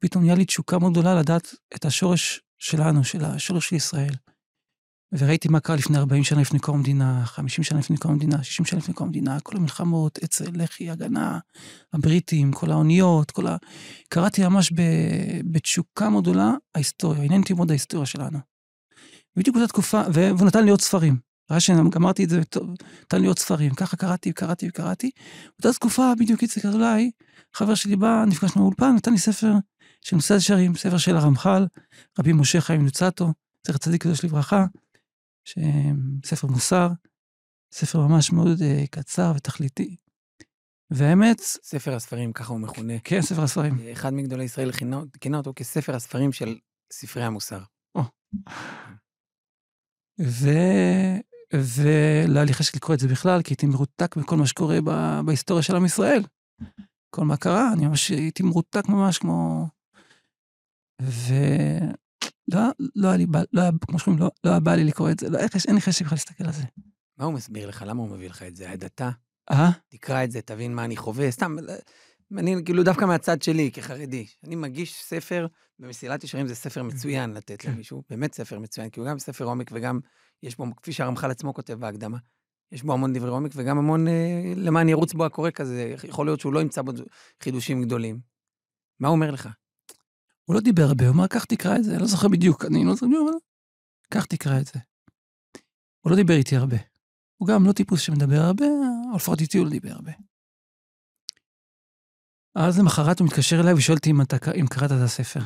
[0.00, 4.14] פתאום נהיה לי תשוקה מאוד גדולה לדעת את השורש שלנו, של השורש של ישראל.
[5.18, 8.66] וראיתי מה קרה לפני 40 שנה לפני קום המדינה, 50 שנה לפני קום המדינה, 60
[8.66, 11.38] שנה לפני קום המדינה, כל המלחמות, אצ"ל, לח"י, הגנה,
[11.92, 13.56] הבריטים, כל האוניות, כל ה...
[14.08, 14.80] קראתי ממש ב...
[15.44, 18.38] בתשוקה מאוד גדולה, ההיסטוריה, עניין אותי מאוד ההיסטוריה שלנו.
[19.36, 20.02] בדיוק באותה תקופה.
[20.12, 21.18] והוא נתן לי עוד ספרים.
[21.50, 22.70] ראה שגמרתי את זה, טוב,
[23.02, 23.74] נתן לי עוד ספרים.
[23.74, 25.10] ככה קראתי, קראתי וקראתי.
[25.58, 27.10] באותה תקופה, בדיוק איציק אזולאי,
[27.54, 29.52] חבר שלי בא, נפגשנו באולפן, נתן לי ספר
[30.00, 31.66] של נושא השערים, ספר של הרמח"ל,
[32.18, 33.32] רבי משה חיים לוצטו,
[33.66, 34.66] זכר צדיק קדוש לברכה,
[36.24, 36.88] ספר מוסר,
[37.74, 39.96] ספר ממש מאוד uh, קצר ותכליתי.
[40.90, 41.40] והאמת...
[41.40, 42.98] ספר הספרים, ככה הוא מכונה.
[43.04, 43.78] כן, ספר הספרים.
[43.92, 44.72] אחד מגדולי ישראל
[45.20, 46.58] כינה, אותו כספר הספרים של
[46.92, 47.60] ספרי המוסר.
[50.20, 50.48] ו...
[51.54, 55.20] ולא היה לי חשק לקרוא את זה בכלל, כי הייתי מרותק בכל מה שקורה ב...
[55.26, 56.22] בהיסטוריה של עם ישראל.
[57.10, 59.68] כל מה קרה, אני ממש הייתי מרותק ממש כמו...
[61.00, 62.03] ולא
[62.48, 65.30] לא היה לי, לא היה, כמו שאומרים, לא, לא היה בא לי לקרוא את זה,
[65.30, 66.62] לא, אין לי חשק בכלל להסתכל על זה.
[67.18, 67.84] מה הוא מסביר לך?
[67.86, 68.70] למה הוא מביא לך את זה?
[68.70, 69.10] הדתה?
[69.50, 69.70] אה?
[69.88, 71.30] תקרא את זה, תבין מה אני חווה.
[71.30, 71.56] סתם,
[72.38, 74.26] אני כאילו דווקא מהצד שלי, כחרדי.
[74.44, 75.46] אני מגיש ספר,
[75.78, 77.72] במסילת ישרים זה ספר מצוין לתת כן.
[77.72, 80.00] למישהו, באמת ספר מצוין, כי הוא גם ספר עומק וגם
[80.42, 82.18] יש בו, כפי שהרמח"ל עצמו כותב בהקדמה,
[82.72, 86.40] יש בו המון דברי עומק וגם המון אה, למען ירוץ בו הקורא כזה, יכול להיות
[86.40, 86.92] שהוא לא ימצא בו
[87.42, 88.20] חידושים גדולים.
[89.00, 89.48] מה הוא אומר לך?
[90.44, 92.84] הוא לא דיבר הרבה, הוא אמר, קח תקרא את זה, אני לא זוכר בדיוק, אני
[92.84, 93.38] לא זוכר, אבל
[94.10, 94.78] קח תקרא את זה.
[96.00, 96.76] הוא לא דיבר איתי הרבה.
[97.36, 98.66] הוא גם לא טיפוס שמדבר הרבה,
[99.16, 100.12] לפחות איתי הוא לא דיבר הרבה.
[102.54, 104.20] אז למחרת הוא מתקשר אליי ושואל אותי אם,
[104.60, 105.40] אם קראת את הספר.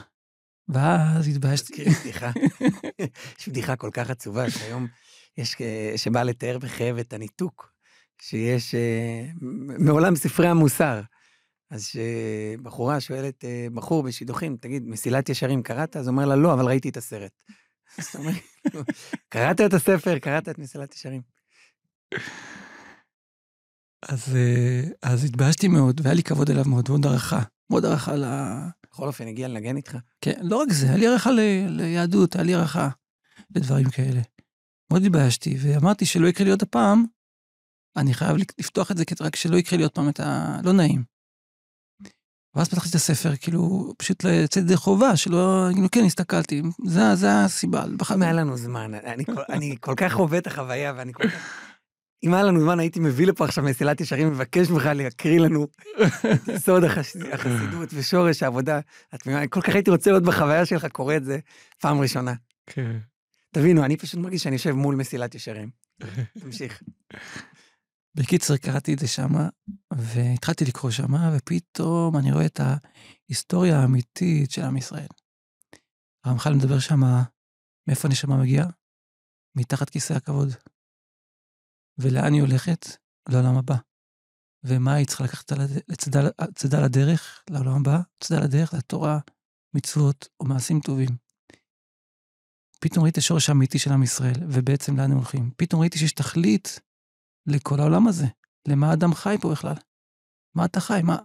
[0.69, 1.85] ואז התביישתי.
[1.85, 2.31] לי בדיחה.
[3.39, 4.87] יש בדיחה כל כך עצובה, שהיום
[5.37, 7.73] יש, אה, שבאה לתאר בכאב את הניתוק
[8.23, 9.27] שיש אה,
[9.79, 11.01] מעולם ספרי המוסר.
[11.71, 15.97] אז שבחורה שואלת אה, בחור בשידוכים, תגיד, מסילת ישרים קראת?
[15.97, 17.33] אז אומר לה, לא, אבל ראיתי את הסרט.
[17.99, 18.33] אז אתה אומר,
[19.29, 21.23] קראת את הספר, קראת את מסילת ישרים.
[24.03, 27.43] אז, אה, אז התביישתי מאוד, והיה לי כבוד אליו מאוד, מאוד הערכה.
[27.71, 28.25] מאוד הערכה ל...
[28.91, 29.97] בכל אופן, הגיע לנגן איתך.
[30.21, 32.89] כן, לא רק זה, היה לי הערכה ל- ליהדות, היה לי הערכה
[33.57, 34.21] לדברים כאלה.
[34.91, 37.05] מאוד התביישתי, ואמרתי שלא יקרה לי עוד הפעם,
[37.97, 41.18] אני חייב לפתוח את זה רק שלא יקרה לי עוד פעם את הלא נעים.
[42.59, 47.45] ואז פתחתי את הספר, כאילו, פשוט לצאת ידי חובה, שלא, כאילו, כן, הסתכלתי, זה, זה
[47.45, 47.85] הסיבה.
[48.15, 51.35] אם היה לנו זמן, אני, כל- אני כל כך חווה את החוויה, ואני כל כך...
[52.25, 55.67] אם היה לנו זמן, הייתי מביא לפה עכשיו מסילת ישרים, מבקש ממך להקריא לנו
[56.57, 57.17] סוד החש...
[57.33, 58.81] החסידות ושורש העבודה
[59.13, 59.47] התמימה.
[59.47, 61.39] כל כך הייתי רוצה להיות בחוויה שלך, קורא את זה
[61.81, 62.35] פעם ראשונה.
[62.67, 62.97] כן.
[63.53, 65.71] תבינו, אני פשוט מרגיש שאני יושב מול מסילת ישרים.
[66.41, 66.83] תמשיך.
[68.19, 69.49] בקיצר, קראתי את זה שמה,
[69.95, 75.09] והתחלתי לקרוא שמה, ופתאום אני רואה את ההיסטוריה האמיתית של עם ישראל.
[76.25, 77.25] הרמח"ל מדבר שמה,
[77.89, 78.67] מאיפה הנשמה מגיעה?
[79.57, 80.49] מתחת כיסא הכבוד.
[81.99, 82.87] ולאן היא הולכת?
[83.29, 83.77] לעולם הבא.
[84.65, 85.53] ומה היא צריכה לקחת
[86.39, 88.01] לצדה לדרך, לעולם הבא?
[88.23, 89.19] לצדה לדרך, לתורה,
[89.77, 91.17] מצוות או מעשים טובים.
[92.81, 95.51] פתאום ראיתי את השורש האמיתי של עם ישראל, ובעצם לאן הם הולכים.
[95.57, 96.81] פתאום ראיתי שיש תכלית
[97.49, 98.27] לכל העולם הזה.
[98.69, 99.75] למה אדם חי פה בכלל?
[100.55, 101.01] מה אתה חי?
[101.05, 101.17] מה...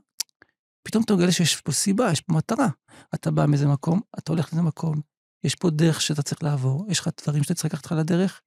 [0.84, 2.68] פתאום אתה מגלה שיש פה סיבה, יש פה מטרה.
[3.16, 5.02] אתה בא מאיזה מקום, אתה הולך לאיזה מקום,
[5.44, 8.42] יש פה דרך שאתה צריך לעבור, יש לך דברים שאתה צריך לקחת לך לדרך.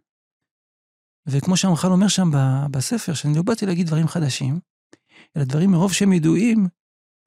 [1.26, 2.30] וכמו שהמח"ל אומר שם
[2.70, 4.60] בספר, שאני לא באתי להגיד דברים חדשים,
[5.36, 6.68] אלא דברים מרוב שהם ידועים,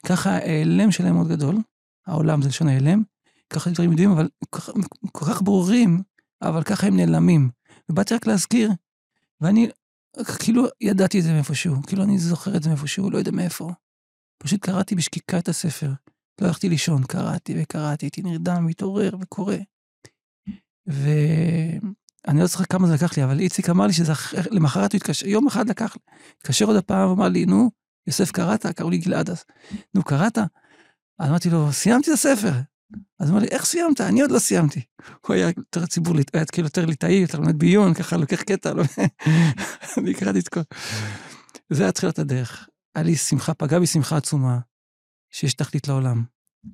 [0.06, 1.56] ככה ההיעלם שלהם מאוד גדול,
[2.08, 3.04] העולם זה לשון ההיעלם,
[3.50, 4.70] ככה דברים ידועים, אבל כל כך,
[5.12, 6.04] כל כך ברורים,
[6.42, 7.50] אבל ככה הם נעלמים.
[7.90, 8.72] ובאתי רק להזכיר,
[9.42, 9.70] ואני
[10.39, 13.72] כאילו ידעתי את זה מאיפשהו, כאילו אני זוכר את זה מאיפשהו, לא יודע מאיפה.
[14.43, 15.91] פשוט קראתי בשקיקה את הספר.
[16.41, 19.56] לא הלכתי לישון, קראתי וקראתי, הייתי נרדם, מתעורר וקורא.
[20.88, 24.34] ואני לא זוכר כמה זה לקח לי, אבל איציק אמר לי שזה אח...
[24.52, 25.95] למחרת הוא התקשר, יום אחד לקח,
[26.38, 27.72] התקשר עוד הפעם, אמר לי, נו,
[28.08, 28.65] יוסף קראת?
[28.65, 29.43] קראו לי גלעד אז.
[29.95, 30.38] נו, קראת?
[31.19, 32.52] אז אמרתי לו, סיימתי את הספר.
[33.19, 34.02] אז אמר לי, איך סיימת?
[34.02, 34.82] אני עוד לא סיימתי.
[35.28, 38.84] הוא היה יותר ציבור, היה כאילו יותר ליטאי, יותר לומד בעיון, ככה לוקח קטע, לא...
[39.97, 40.60] אני קראתי את כל...
[41.69, 42.69] זה היה תחילת הדרך.
[42.95, 44.60] היה לי שמחה, פגעה בי שמחה עצומה,
[45.32, 46.23] שיש תכלית לעולם.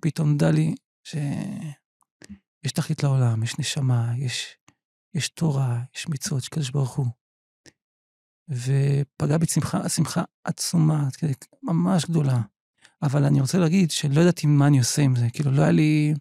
[0.01, 4.57] פתאום נודע לי שיש תכלית לעולם, יש נשמה, יש,
[5.13, 7.07] יש תורה, יש מצוות, יש קדוש ברוך הוא.
[8.49, 11.07] ופגעה בי שמחה, שמחה עצומה,
[11.63, 12.41] ממש גדולה.
[13.01, 16.13] אבל אני רוצה להגיד שלא ידעתי מה אני עושה עם זה, כאילו לא היה לי...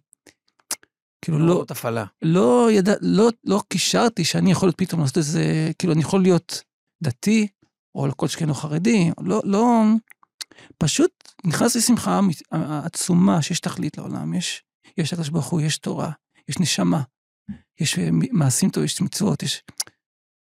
[1.23, 2.05] כאילו לא, לא הפעלה.
[2.23, 6.63] לא ידע, לא, לא קישרתי שאני יכול להיות פתאום לעשות איזה, כאילו אני יכול להיות
[7.03, 7.49] דתי,
[7.95, 9.83] או לכל שכן לא חרדי, לא, לא,
[10.79, 11.11] פשוט
[11.45, 12.43] נכנס לי שמחה אמית-
[12.85, 14.63] עצומה שיש תכלית לעולם, יש,
[14.99, 16.11] יש הקדוש ברוך הוא, יש תורה,
[16.49, 17.03] יש נשמה,
[17.81, 19.63] יש אה, מעשים טובים, יש מצוות, יש...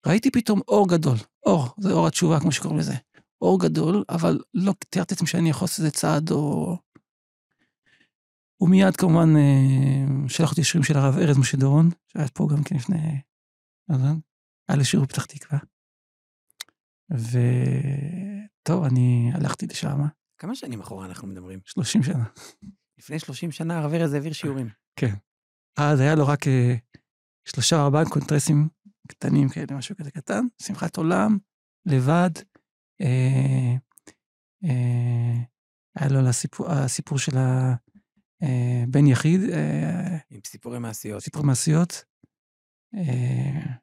[0.08, 2.94] ראיתי פתאום אור גדול, אור, זה אור התשובה, כמו שקוראים לזה.
[3.44, 6.78] אור גדול, אבל לא תיארתי לעצמי שאני יכול לעשות איזה צעד או...
[8.62, 12.76] ומיד כמובן אה, שלח אותי שירים של הרב ארז משה דורון, שהיה פה גם כן
[12.76, 13.22] לפני...
[13.92, 14.16] זמן,
[14.68, 15.60] היה לו שיר בפתח תקווה.
[17.12, 20.00] וטוב, אני הלכתי לשם,
[20.38, 21.60] כמה שנים אחורה אנחנו מדברים?
[21.66, 22.24] 30 שנה.
[22.98, 24.70] לפני 30 שנה הרב ארז העביר שיעורים.
[25.78, 26.76] אז היה לו רק אה,
[27.46, 28.68] שלושה או ארבעה קונטרסים
[29.08, 31.38] קטנים כאלה, משהו כזה קטן, שמחת עולם,
[31.86, 32.30] לבד.
[33.02, 33.76] אה,
[34.64, 35.44] אה,
[35.96, 41.24] היה לו לסיפור, הסיפור של הבן יחיד, אה, עם סיפורי מעשיות.
[41.24, 42.04] סיפור מעשיות.
[42.96, 43.74] אה,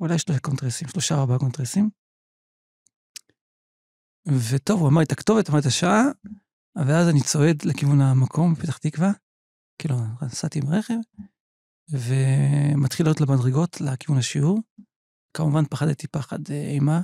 [0.00, 1.90] אולי שלושה קונטרסים, שלושה ארבעה קונטרסים.
[4.28, 6.02] וטוב, הוא אמר את הכתובת, אמר את השעה,
[6.76, 9.12] ואז אני צועד לכיוון המקום בפתח תקווה,
[9.78, 10.94] כאילו, נסעתי עם רכב,
[11.90, 14.58] ומתחיל לעלות למדרגות לכיוון השיעור.
[15.36, 17.00] כמובן, פחדתי פחד אה, אימה.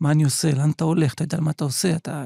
[0.00, 0.54] מה אני עושה?
[0.54, 1.14] לאן אתה הולך?
[1.14, 1.96] אתה יודע מה אתה עושה?
[1.96, 2.24] אתה...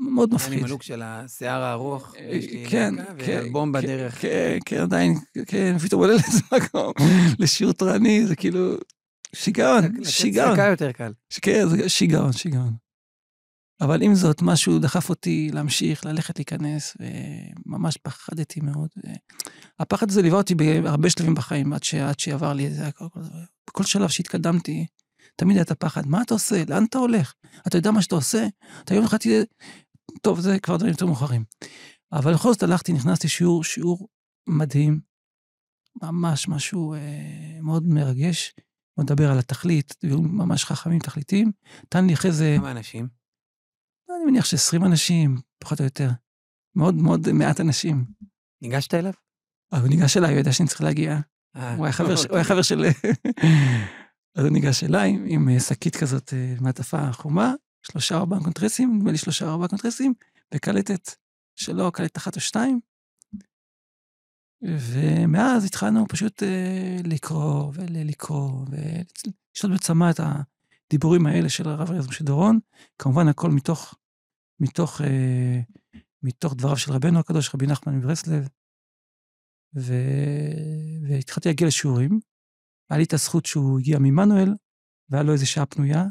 [0.00, 0.62] מאוד אני מפחיד.
[0.62, 4.20] מלוק של השיער הארוך, אה, יש לי כן, כן, ואלבום כן, בדרך.
[4.20, 5.14] כן, כן, עדיין,
[5.46, 6.92] כן, פתאום עולה לאיזה מקום,
[7.38, 8.74] לשיעור תורני, זה כאילו
[9.34, 10.50] שיגעון, לתת שיגעון.
[10.50, 11.12] צדקה יותר קל.
[11.42, 12.72] כן, זה שיגעון, שיגעון.
[13.80, 16.96] אבל עם זאת, משהו דחף אותי להמשיך, ללכת להיכנס,
[17.66, 18.88] וממש פחדתי מאוד.
[19.78, 21.94] הפחד הזה ליווה אותי בהרבה שלבים בחיים, עד, ש...
[21.94, 22.88] עד שעבר לי איזה...
[23.70, 24.86] בכל שלב שהתקדמתי,
[25.38, 26.64] תמיד היה את הפחד, מה אתה עושה?
[26.68, 27.34] לאן אתה הולך?
[27.66, 28.46] אתה יודע מה שאתה עושה?
[28.84, 29.44] אתה יום אחד תהיה...
[30.22, 31.44] טוב, זה כבר דברים יותר מאוחרים.
[32.12, 34.08] אבל בכל זאת הלכתי, נכנסתי שיעור, שיעור
[34.48, 35.00] מדהים,
[36.02, 38.54] ממש משהו אה, מאוד מרגש.
[38.96, 41.52] בוא נדבר על התכלית, ממש חכמים תכליתיים.
[41.84, 42.56] נתן לי אחרי זה...
[42.58, 43.08] כמה אנשים?
[44.10, 46.10] אני מניח ש-20 אנשים, פחות או יותר.
[46.76, 48.04] מאוד מאוד מעט אנשים.
[48.62, 49.12] ניגשת אליו?
[49.72, 51.20] הוא ניגש אליי, הוא ידע שאני צריך להגיע.
[51.56, 52.84] אה, הוא היה חבר של...
[54.38, 59.10] אז הוא ניגש אליי עם אה, שקית כזאת, אה, מעטפה חומה, שלושה ארבעה קונטרסים, נדמה
[59.12, 60.14] לי שלושה ארבעה קונטרסים,
[60.54, 61.10] וקלטת
[61.56, 62.80] שלו, קלטת אחת או שתיים.
[64.62, 72.24] ומאז התחלנו פשוט אה, לקרוא ולקרוא ולשתות בצמא את הדיבורים האלה של הרב ארז משה
[72.24, 72.58] דורון.
[72.98, 73.94] כמובן, הכל מתוך,
[74.60, 75.60] מתוך, אה,
[76.22, 78.48] מתוך דבריו של רבנו הקדוש, רבי נחמן מברסלב.
[79.76, 79.94] ו...
[81.08, 82.20] והתחלתי להגיע לשיעורים.
[82.90, 84.54] היה לי את הזכות שהוא הגיע ממנואל,
[85.10, 86.04] והיה לו איזה שעה פנויה,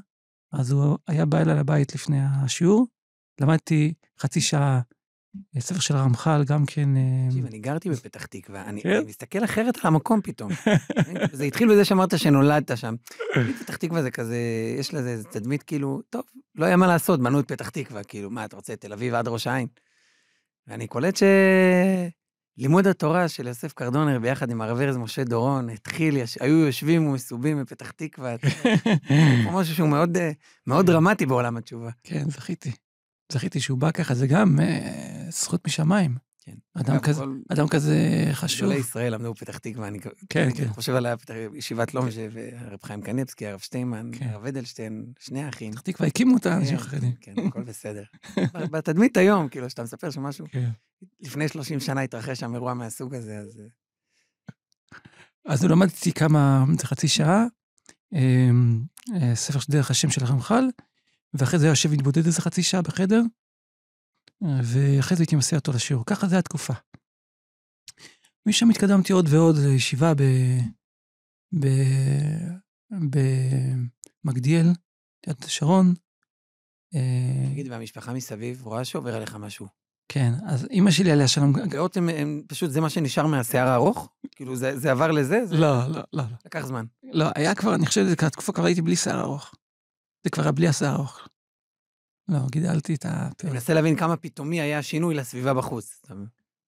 [0.53, 2.87] אז הוא היה בא אליי לבית לפני השיעור.
[3.41, 4.81] למדתי חצי שעה
[5.55, 6.97] אה, ספר של הרמח"ל, גם כן...
[6.97, 9.03] אה, תקשיב, אני גרתי בפתח תקווה, אני כן?
[9.05, 10.51] מסתכל אחרת על המקום פתאום.
[11.31, 12.95] זה התחיל בזה שאמרת שנולדת שם.
[13.59, 14.37] פתח תקווה זה כזה,
[14.79, 16.21] יש לזה איזה תדמית כאילו, טוב,
[16.55, 19.27] לא היה מה לעשות, בנו את פתח תקווה, כאילו, מה, אתה רוצה תל אביב עד
[19.27, 19.67] ראש העין?
[20.67, 21.17] ואני קולט
[22.59, 26.37] שלימוד התורה של יוסף קרדונר ביחד עם הרב ארז משה דורון התחיל, יש...
[26.41, 28.35] היו יושבים ומסובים בפתח תקווה,
[29.45, 30.31] פה משהו שהוא מאוד, אה,
[30.67, 31.89] מאוד דרמטי בעולם התשובה.
[32.03, 32.71] כן, זכיתי.
[33.31, 36.26] זכיתי שהוא בא ככה, זה גם אה, זכות משמיים.
[36.47, 36.81] כן.
[36.81, 38.67] אדם כזה, כל אדם כזה חשוב.
[38.67, 40.67] גדולי ישראל למדו בפתח תקווה, אני כן, כן.
[40.67, 41.05] חושב על
[41.53, 44.27] ישיבת לומז'ה והרב חיים קניבסקי, הרב שטיינמן, כן.
[44.27, 45.71] הרב אדלשטיין, שני האחים.
[45.71, 47.13] פתח תקווה הקימו אותה כן, אנשים חרדים.
[47.21, 48.03] כן, הכל בסדר.
[48.71, 50.69] בתדמית היום, כאילו, שאתה מספר שמשהו, כן.
[51.21, 53.61] לפני 30 שנה התרחש שם אירוע מהסוג הזה, אז...
[55.45, 57.45] אז הוא למד איתי כמה, זה חצי שעה,
[58.13, 58.49] אה,
[59.15, 60.63] אה, ספר של דרך השם של הרמח"ל,
[61.33, 63.21] ואחרי זה היה יושב להתבודד איזה חצי שעה בחדר,
[64.41, 66.05] ואחרי זה הייתי מסיע אותו לשיעור.
[66.05, 66.73] ככה זה היה תקופה.
[68.47, 70.21] משם התקדמתי עוד ועוד לישיבה ב...
[71.59, 71.67] ב...
[74.23, 74.67] במגדיאל,
[75.27, 75.93] יד השרון.
[76.95, 79.67] אה, תגיד, והמשפחה מסביב רואה שעובר עליך משהו.
[80.09, 81.55] כן, אז אימא שלי עליה שלום...
[81.55, 84.09] הגאות הם, הם פשוט, זה מה שנשאר מהשיער הארוך?
[84.35, 85.45] כאילו, זה, זה עבר לזה?
[85.45, 86.23] זה לא, לא, לא.
[86.45, 86.85] לקח זמן.
[87.03, 89.55] לא, היה כבר, אני חושב שזו תקופה כבר הייתי בלי שיער ארוך.
[90.23, 91.27] זה כבר היה בלי השיער ארוך.
[92.29, 93.51] לא, גידלתי את אני הפרק.
[93.51, 96.01] מנסה להבין כמה פתאומי היה שינוי לסביבה בחוץ.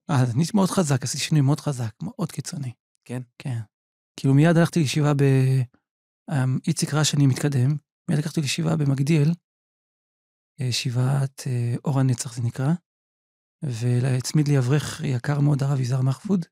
[0.10, 2.72] אה, אז אני מאוד חזק, עשיתי שינוי מאוד חזק, מאוד קיצוני.
[3.06, 3.22] כן?
[3.38, 3.60] כן.
[4.20, 5.24] כאילו מיד הלכתי לישיבה ב...
[6.32, 7.78] אמ, איציק ראה שאני מתקדם,
[8.10, 9.32] מיד לקחתי לישיבה במגדיאל,
[10.62, 12.74] אה, ישיבת אה, אור הנצח זה נקרא,
[13.64, 16.46] והצמיד לי אברך יקר מאוד, הרב יזהר מחפוד,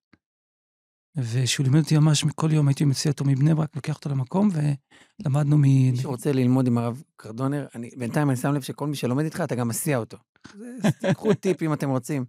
[1.17, 5.57] ושהוא לימד אותי ממש כל יום, הייתי מציע אותו מבני ברק, לוקח אותו למקום, ולמדנו
[5.57, 5.61] מ...
[5.61, 9.41] מי שרוצה ללמוד עם הרב קרדונר, אני, בינתיים אני שם לב שכל מי שלומד איתך,
[9.41, 10.17] אתה גם מסיע אותו.
[10.57, 12.25] זה- תיקחו טיפ אם אתם רוצים.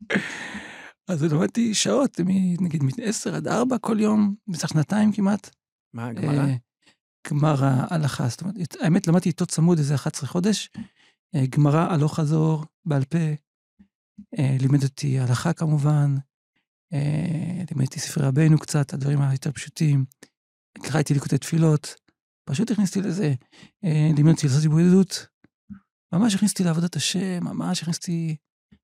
[1.08, 2.20] אז למדתי שעות,
[2.60, 5.50] נגיד מ-10 עד 4 כל יום, במשך שנתיים כמעט.
[5.94, 6.34] מה, גמרא?
[6.38, 6.54] אה,
[7.30, 8.28] גמר ההלכה.
[8.28, 10.70] זאת אומרת, האמת, למדתי איתו צמוד איזה 11 חודש.
[11.34, 13.18] אה, גמרא הלוך חזור, בעל פה.
[14.38, 16.16] אה, לימד אותי הלכה כמובן.
[16.92, 20.04] אה, לימד אותי ספרי רבנו קצת, הדברים היותר פשוטים.
[20.82, 21.94] קראתי ליקוטי תפילות.
[22.44, 23.34] פשוט הכניסתי לזה.
[23.84, 25.26] אה, לימד אותי לעשות התבודדות.
[26.14, 28.36] ממש הכניסתי לעבודת השם, ממש הכניסתי...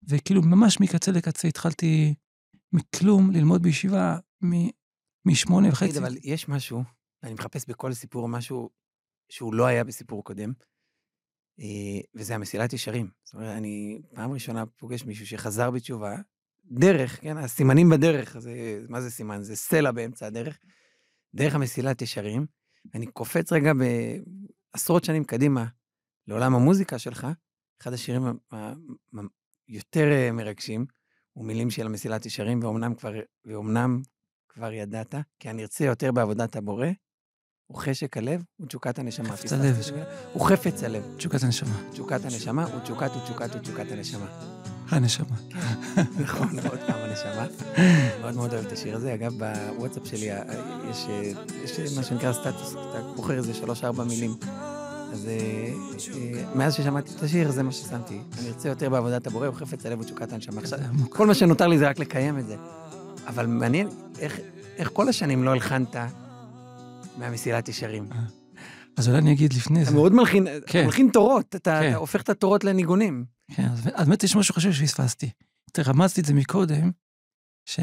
[0.09, 2.15] וכאילו, ממש מקצה לקצה התחלתי
[2.73, 4.71] מכלום ללמוד בישיבה מ-
[5.25, 5.89] משמונה וחצי.
[5.89, 6.83] תגיד, אבל יש משהו,
[7.23, 8.71] אני מחפש בכל סיפור משהו
[9.33, 10.53] שהוא לא היה בסיפור קודם,
[11.61, 13.11] אה, וזה המסילת ישרים.
[13.25, 16.17] זאת אומרת, אני פעם ראשונה פוגש מישהו שחזר בתשובה,
[16.71, 19.43] דרך, כן, הסימנים בדרך, זה, מה זה סימן?
[19.43, 20.59] זה סלע באמצע הדרך,
[21.35, 22.47] דרך המסילת ישרים.
[22.95, 23.73] אני קופץ רגע
[24.75, 25.67] בעשרות שנים קדימה
[26.27, 27.27] לעולם המוזיקה שלך,
[27.83, 28.23] אחד השירים
[29.69, 30.87] היותר אה, מרגשים,
[31.33, 33.13] הוא מילים של המסילת ישרים, ואומנם כבר,
[33.45, 34.03] ואומנם
[34.49, 36.87] כבר ידעת, כי הנרצה יותר בעבודת הבורא,
[37.67, 39.29] הוא חשק הלב ותשוקת הנשמה.
[39.29, 39.77] חפץ הלב.
[40.33, 41.17] הוא חפץ הלב.
[41.17, 41.91] תשוקת הנשמה.
[41.93, 44.27] תשוקת הנשמה, ותשוקת ותשוקת ותשוקת הנשמה.
[44.89, 45.37] הנשמה.
[46.23, 47.47] נכון, עוד פעם הנשמה.
[48.21, 49.15] מאוד מאוד אוהב את השיר הזה.
[49.15, 49.33] אגב,
[49.77, 50.43] בוואטסאפ שלי אה,
[50.91, 51.33] יש, אה,
[51.65, 54.35] יש מה שנקרא סטטוס, אתה בוחר איזה שלוש-ארבע מילים
[55.13, 55.73] אז אה,
[56.15, 58.19] אה, מאז ששמעתי את השיר, זה מה ששמתי.
[58.39, 60.61] אני ארצה יותר בעבודת הבורא, הוא חפץ הלב ותשוקת הנשמה.
[60.61, 60.79] עכשיו.
[61.09, 62.57] כל מה שנותר לי זה רק לקיים את זה.
[63.27, 65.97] אבל מעניין איך, כל השנים לא הלחנת
[67.19, 68.09] מהמסילת ישרים.
[68.97, 69.97] אז אולי אני אגיד לפני אתה זה.
[69.97, 70.85] מאוד מלחין, אתה כן.
[70.85, 71.89] מלחין תורות, אתה, כן.
[71.89, 73.25] אתה הופך את התורות לניגונים.
[73.55, 75.31] כן, אז באמת יש משהו חשוב שפספסתי.
[75.79, 76.91] רמזתי את זה מקודם,
[77.69, 77.81] ש...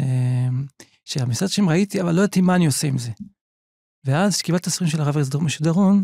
[1.05, 3.11] שהמשרד שם ראיתי, אבל לא ידעתי מה אני עושה עם זה.
[4.05, 6.03] ואז כשקיבלתי את הספרים של הרב ארז דרום משודרון,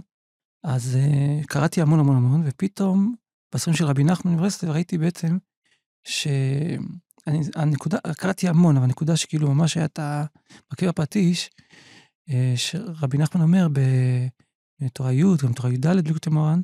[0.63, 3.15] אז uh, קראתי המון המון המון, ופתאום
[3.53, 5.37] בספרים של רבי נחמן מברסלב ראיתי בעצם
[6.07, 6.77] שאני,
[7.55, 11.49] הנקודה, קראתי המון, אבל הנקודה שכאילו ממש את המרכיב הפטיש,
[12.29, 13.67] uh, שרבי נחמן אומר
[14.81, 16.61] בתורה י', גם תורה י"ד, בליקוטי מוהר"ן,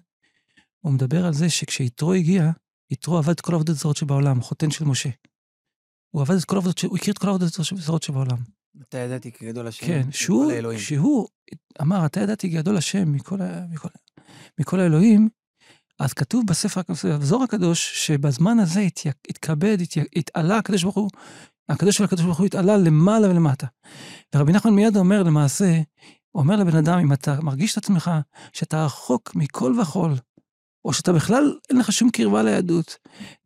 [0.79, 2.51] הוא מדבר על זה שכשיתרו הגיע,
[2.91, 5.09] יתרו עבד את כל העבודות הזרות שבעולם, חותן של משה.
[6.15, 8.37] הוא עבד את כל העבודות, הוא הכיר את כל העבודות הזרות שבעולם.
[8.89, 9.85] אתה ידעתי כגדול השם.
[9.87, 10.79] כן, שהוא, האלוהים.
[10.79, 11.27] שהוא
[11.81, 13.87] אמר, אתה ידעתי גדול השם מכל, ה- מכל,
[14.59, 15.29] מכל האלוהים,
[15.99, 16.81] אז כתוב בספר,
[17.19, 21.09] בזוהר הקדוש, שבזמן הזה התי- התכבד, התי- התעלה הקדוש ברוך הוא,
[21.69, 23.67] הקדוש של הקדוש ברוך הוא התעלה למעלה ולמטה.
[24.35, 25.81] ורבי נחמן מיד אומר למעשה,
[26.35, 28.11] אומר לבן אדם, אם אתה מרגיש את עצמך
[28.53, 30.13] שאתה רחוק מכל וכול,
[30.85, 32.97] או שאתה בכלל אין לך שום קרבה ליהדות,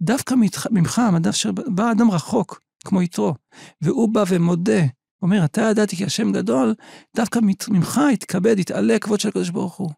[0.02, 3.34] דווקא מתך, ממך, מדף שבא אדם רחוק, כמו יתרו,
[3.82, 4.82] והוא בא ומודה,
[5.22, 6.76] אומר, אתה ידעתי כי השם גדול,
[7.16, 9.92] דווקא ממך יתכבד, יתעלה כבוד של הקדוש ברוך הוא.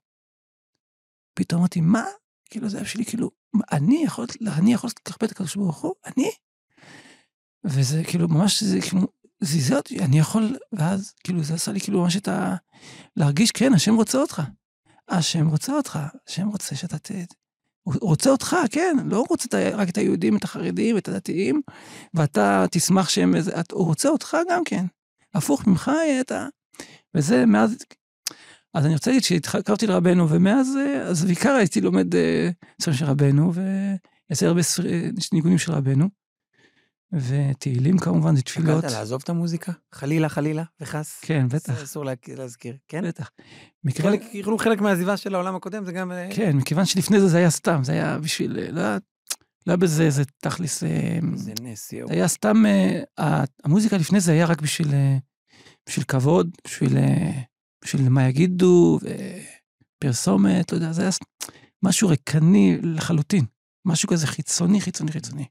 [1.34, 2.04] פתאום אמרתי, מה?
[2.50, 4.26] כאילו זה היה בשבילי, כאילו, מה, אני יכול,
[4.58, 5.94] אני יכול לכבד את הקדוש ברוך הוא?
[6.06, 6.32] אני?
[7.64, 9.08] וזה כאילו, ממש, זה כאילו,
[9.42, 12.56] זיזר אותי, אני יכול, ואז, כאילו, זה עשה לי כאילו ממש את ה...
[13.18, 14.42] להרגיש, כן, השם רוצה אותך.
[15.10, 17.12] השם רוצה אותך, השם רוצה שאתה ת...
[17.84, 21.62] הוא רוצה אותך, כן, לא רוצה רק את היהודים, את החרדים, את הדתיים,
[22.14, 23.52] ואתה תשמח שהם איזה...
[23.72, 24.86] הוא רוצה אותך גם כן.
[25.34, 26.48] הפוך ממך יהיה את ה...
[27.16, 27.78] וזה מאז...
[28.74, 32.50] אז אני רוצה להגיד שהתקרבתי לרבנו, ומאז, אז בעיקר הייתי לומד אה,
[32.82, 36.10] ספרים של רבנו, ויעשה הרבה אה, ניגונים של רבנו,
[37.14, 38.82] ותהילים כמובן, זה תפילות.
[38.82, 39.72] שקלת לעזוב את המוזיקה?
[39.94, 41.20] חלילה, חלילה, וחס?
[41.22, 43.08] כן, בטח, זה אסור לה- להזכיר, כן?
[43.08, 43.30] בטח.
[43.84, 46.12] מכיוון, חלק, כאילו חלק מהעזיבה של העולם הקודם זה גם...
[46.12, 48.98] אה, כן, מכיוון שלפני זה זה היה סתם, זה היה בשביל, אה, לא היה
[49.68, 52.08] לא היה בזה איזה תכלס, אה, זה נס, יואו.
[52.08, 52.64] זה היה סתם,
[53.64, 54.88] המוזיקה לפני זה היה רק בשביל,
[55.90, 56.98] בשביל כבוד, בשביל,
[57.84, 59.00] בשביל מה יגידו,
[60.00, 61.12] פרסומת, לא יודע, זה היה
[61.84, 63.46] משהו ריקני לחלוטין,
[63.86, 65.46] משהו כזה חיצוני, חיצוני, חיצוני.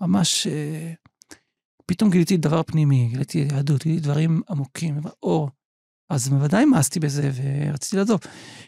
[0.00, 0.92] ממש, אה,
[1.86, 5.50] פתאום גיליתי דבר פנימי, גיליתי יהדות, גיליתי דברים עמוקים, אור.
[6.10, 8.20] אז בוודאי מאסתי בזה ורציתי לעזוב.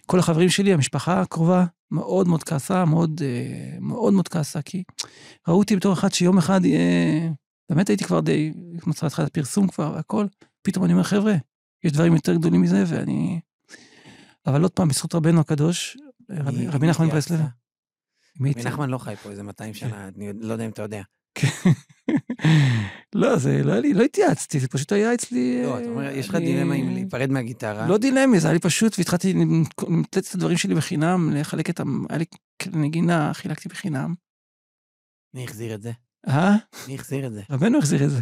[0.07, 4.85] כל החברים שלי, המשפחה הקרובה, מאוד מאוד כעסה, מאוד אה, מאוד מאוד כעסה, כי
[5.49, 7.29] ראו אותי בתור אחד שיום אחד, אה,
[7.71, 8.53] באמת הייתי כבר די,
[8.87, 10.27] מצא התחלת הפרסום כבר והכל,
[10.63, 11.35] פתאום אני אומר, חבר'ה,
[11.85, 13.41] יש דברים יותר גדולים מזה, ואני...
[14.47, 15.97] אבל עוד פעם, בזכות רבנו הקדוש,
[16.31, 17.09] רבי, נחמן?
[17.09, 17.41] ברסלב.
[18.41, 18.53] רבי?
[18.65, 21.03] נחמן לא חי פה איזה 200 שנה, אני לא יודע אם אתה יודע.
[23.15, 25.63] לא, זה לא היה לי, לא התייעצתי, זה פשוט היה אצלי...
[25.63, 27.89] לא, אתה אומר, יש לך דילמה אם להיפרד מהגיטרה.
[27.89, 29.35] לא דילמה, זה היה לי פשוט, והתחלתי
[30.01, 31.83] לתת את הדברים שלי בחינם, לחלק את ה...
[32.09, 32.25] היה לי
[32.73, 34.15] נגינה, חילקתי בחינם.
[35.35, 35.93] מי החזיר את זה?
[36.29, 36.57] אה?
[36.89, 37.43] מי החזיר את זה?
[37.51, 38.21] רבנו החזיר את זה.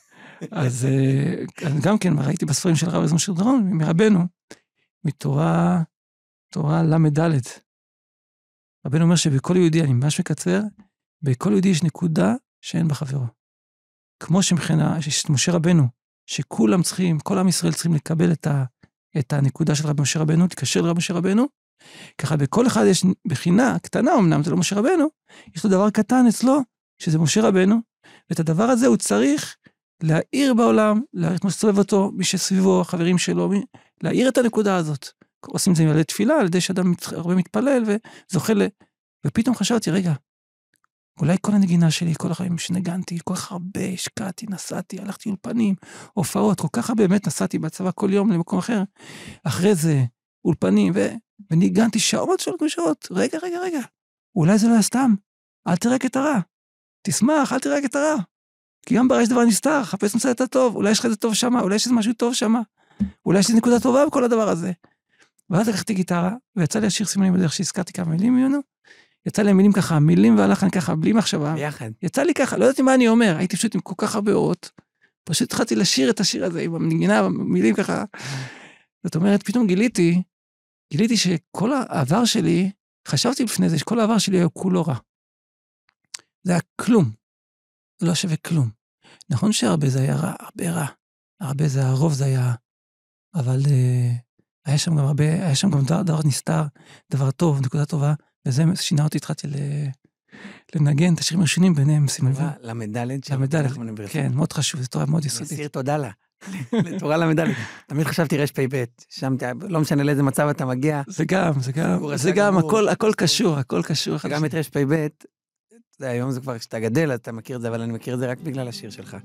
[0.50, 4.20] אז אה, אז גם כן, ראיתי בספרים של הרב משה דרון, מרבנו,
[5.04, 5.82] מתורה,
[6.52, 7.40] תורה ל"ד.
[8.86, 10.60] רבנו אומר שבכל יהודי, אני ממש מקצר,
[11.22, 13.24] בכל יהודי יש נקודה שאין בחברו.
[14.22, 14.98] כמו שמבחינה,
[15.30, 15.88] משה רבנו,
[16.26, 18.64] שכולם צריכים, כל עם ישראל צריכים לקבל את, ה,
[19.18, 21.46] את הנקודה של רבי משה רבנו, להתקשר לרבי משה רבנו,
[22.18, 25.06] ככה בכל אחד יש בחינה קטנה אמנם, זה לא משה רבנו,
[25.56, 26.60] יש לו דבר קטן אצלו,
[26.98, 27.76] שזה משה רבנו,
[28.30, 29.56] ואת הדבר הזה הוא צריך
[30.02, 33.64] להאיר בעולם, להאיר את מה שסובב אותו, מי שסביבו, החברים שלו, מי,
[34.02, 35.08] להאיר את הנקודה הזאת.
[35.46, 38.62] עושים את זה על ידי תפילה, על ידי שאדם הרבה מתפלל וזוכה ל...
[39.26, 40.12] ופתאום חשבתי, רגע,
[41.20, 45.74] אולי כל הנגינה שלי, כל החיים שנגנתי, כל כך הרבה השקעתי, נסעתי, הלכתי אולפנים,
[46.12, 48.82] הופעות, כל כך הרבה באמת נסעתי בצבא כל יום למקום אחר.
[49.44, 50.04] אחרי זה,
[50.44, 51.08] אולפנים, ו...
[51.50, 53.08] וניגנתי שעות שעות ושעות.
[53.10, 53.80] רגע, רגע, רגע,
[54.36, 55.14] אולי זה לא היה סתם.
[55.68, 56.40] אל תראה את הרע.
[57.06, 58.16] תשמח, אל תראה את הרע.
[58.86, 61.34] כי גם ברע יש דבר נסתר, חפש מצא את הטוב, אולי יש לך איזה טוב
[61.34, 62.60] שמה, אולי יש איזה משהו טוב שמה,
[63.26, 64.72] אולי יש איזה נקודה טובה בכל הדבר הזה.
[65.50, 68.58] ואז לקחתי גיטרה, ויצא לי לשיר סימנים בדרך שהזכרתי כמה מילים ממנו,
[69.26, 71.54] יצא לי מילים ככה, מילים והלחן ככה, בלי מחשבה.
[71.54, 71.90] ביחד.
[72.02, 74.70] יצא לי ככה, לא ידעתי מה אני אומר, הייתי פשוט עם כל כך הרבה אורות,
[75.24, 78.04] פשוט התחלתי לשיר את השיר הזה עם המנגינה, מילים ככה.
[79.04, 80.22] זאת אומרת, פתאום גיליתי,
[80.92, 82.70] גיליתי שכל העבר שלי,
[83.08, 84.96] חשבתי לפני זה שכל העבר שלי היה כולו רע.
[86.42, 87.10] זה היה כלום.
[88.00, 88.70] זה לא שווה כלום.
[89.30, 90.86] נכון שהרבה זה היה רע, הרבה רע.
[91.40, 92.54] הרבה זה, הרוב זה היה...
[93.34, 94.32] אבל uh,
[94.66, 96.62] היה שם גם הרבה, היה שם גם דבר, דבר נסתר,
[97.12, 98.14] דבר טוב, נקודה טובה,
[98.46, 99.48] וזה שינה אותי, התחלתי.
[100.74, 103.66] לנגן את השירים הראשונים, ביניהם סימן תורה ל"ד של ל"ד.
[104.08, 105.52] כן, מאוד חשוב, זו תורה מאוד יסודית.
[105.52, 106.10] אסיר תודה לה,
[106.72, 107.46] לתורה ל"ד.
[107.86, 109.36] תמיד חשבתי רפ"ב, שם
[109.68, 112.58] לא משנה לאיזה מצב אתה מגיע, זה גם, זה גם, זה גם.
[112.58, 114.16] הכל, קשור, הכל קשור.
[114.30, 114.54] גם את.
[114.54, 115.06] רפ"ב,
[116.00, 118.38] היום זה כבר, כשאתה גדל, אתה מכיר את זה, אבל אני מכיר את זה רק
[118.38, 119.16] בגלל השיר שלך.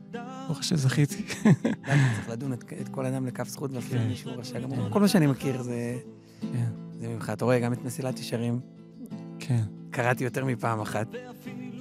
[0.48, 1.24] ברוך השם, זכיתי.
[2.16, 4.08] צריך לדון את, כל אדם לכף זכות ואפילו כן.
[4.08, 4.90] מישהו רשע גמור.
[4.90, 5.98] כל מה שאני מכיר זה,
[6.42, 6.66] כן,
[7.00, 7.30] זה ממך.
[7.34, 8.60] אתה רואה, גם את מסילת ישרים,
[9.48, 9.64] כן.
[9.92, 11.08] קראתי יותר מפעם אחת,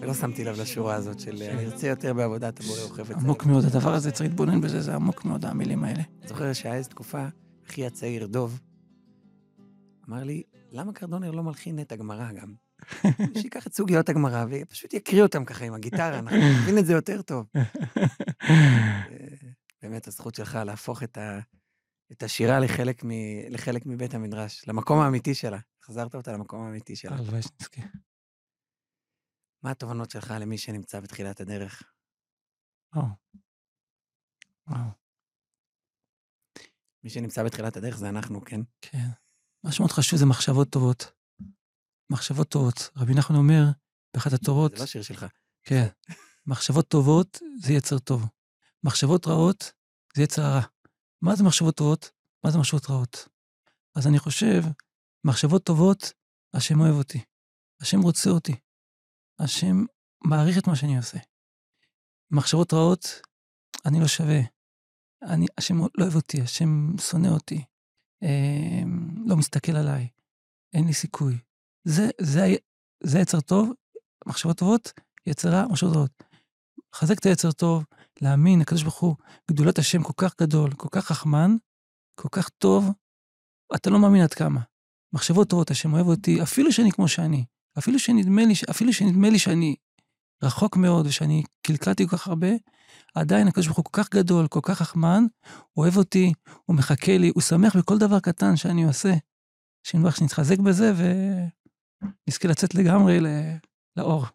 [0.00, 3.14] ולא שמתי לב לשורה הזאת של אני ארצה יותר בעבודת הבורא את זה.
[3.14, 6.02] עמוק מאוד, הדבר הזה, צריך להתבונן בזה, זה עמוק מאוד, המילים האלה.
[6.26, 7.26] זוכר שהיה איזו תקופה,
[7.66, 8.60] אחי הצעיר, דוב,
[10.08, 10.42] אמר לי,
[10.72, 12.54] למה קרדונר לא מלחין את הגמרא גם?
[13.40, 17.22] שייקח את סוגיות הגמרא ופשוט יקריא אותם ככה עם הגיטרה, אנחנו נבין את זה יותר
[17.22, 17.46] טוב.
[18.42, 19.02] אה,
[19.82, 21.38] באמת, הזכות שלך להפוך את, ה,
[22.12, 23.10] את השירה לחלק, מ,
[23.50, 25.58] לחלק מבית המדרש, למקום האמיתי שלה.
[25.82, 27.16] החזרת אותה למקום האמיתי שלה.
[27.16, 27.82] הלוואי שנזכה.
[29.62, 31.82] מה התובנות שלך למי שנמצא בתחילת הדרך?
[32.94, 33.06] וואו.
[34.68, 34.90] וואו,
[37.06, 38.60] מי שנמצא בתחילת הדרך זה אנחנו, כן?
[38.80, 39.08] כן.
[39.64, 41.12] מה שמאוד חשוב זה מחשבות טובות.
[42.10, 42.90] מחשבות טובות.
[42.96, 43.62] רבי נחמן אומר,
[44.14, 45.26] באחת התורות, זה לא שיר שלך.
[45.64, 45.86] כן,
[46.46, 48.24] מחשבות טובות זה יצר טוב.
[48.84, 49.72] מחשבות רעות
[50.16, 50.60] זה יצר הרע.
[51.22, 52.10] מה זה מחשבות טובות?
[52.44, 53.28] מה זה מחשבות רעות?
[53.94, 54.62] אז אני חושב,
[55.24, 56.12] מחשבות טובות,
[56.54, 57.24] השם אוהב אותי.
[57.80, 58.54] השם רוצה אותי.
[59.38, 59.84] השם
[60.24, 61.18] מעריך את מה שאני עושה.
[62.30, 63.20] מחשבות רעות,
[63.86, 64.40] אני לא שווה.
[65.22, 67.64] אני, השם לא אוהב אותי, השם שונא אותי.
[68.22, 68.82] אה,
[69.26, 70.08] לא מסתכל עליי.
[70.74, 71.38] אין לי סיכוי.
[71.84, 72.40] זה, זה,
[73.02, 73.70] זה יצר טוב,
[74.26, 74.92] מחשבות טובות,
[75.26, 76.22] יצר רע, מחשבות רעות.
[76.94, 77.84] לחזק את היצר טוב,
[78.22, 79.16] להאמין, הקדוש ברוך הוא,
[79.50, 81.56] גדולת השם כל כך גדול, כל כך רחמן,
[82.20, 82.90] כל כך טוב,
[83.74, 84.60] אתה לא מאמין עד כמה.
[85.14, 87.44] מחשבות טובות, השם אוהב אותי, אפילו שאני כמו שאני,
[87.78, 89.76] אפילו שנדמה לי, אפילו שנדמה לי שאני
[90.42, 92.48] רחוק מאוד ושאני קלקלתי כל כך הרבה,
[93.14, 95.02] עדיין הקדוש ברוך הוא כל כך גדול, כל כך הוא
[95.76, 96.32] אוהב אותי,
[96.64, 99.12] הוא מחכה לי, הוא שמח בכל דבר קטן שאני עושה.
[99.86, 103.18] שנבח שנתחזק בזה ונזכה לצאת לגמרי
[103.96, 104.26] לאור.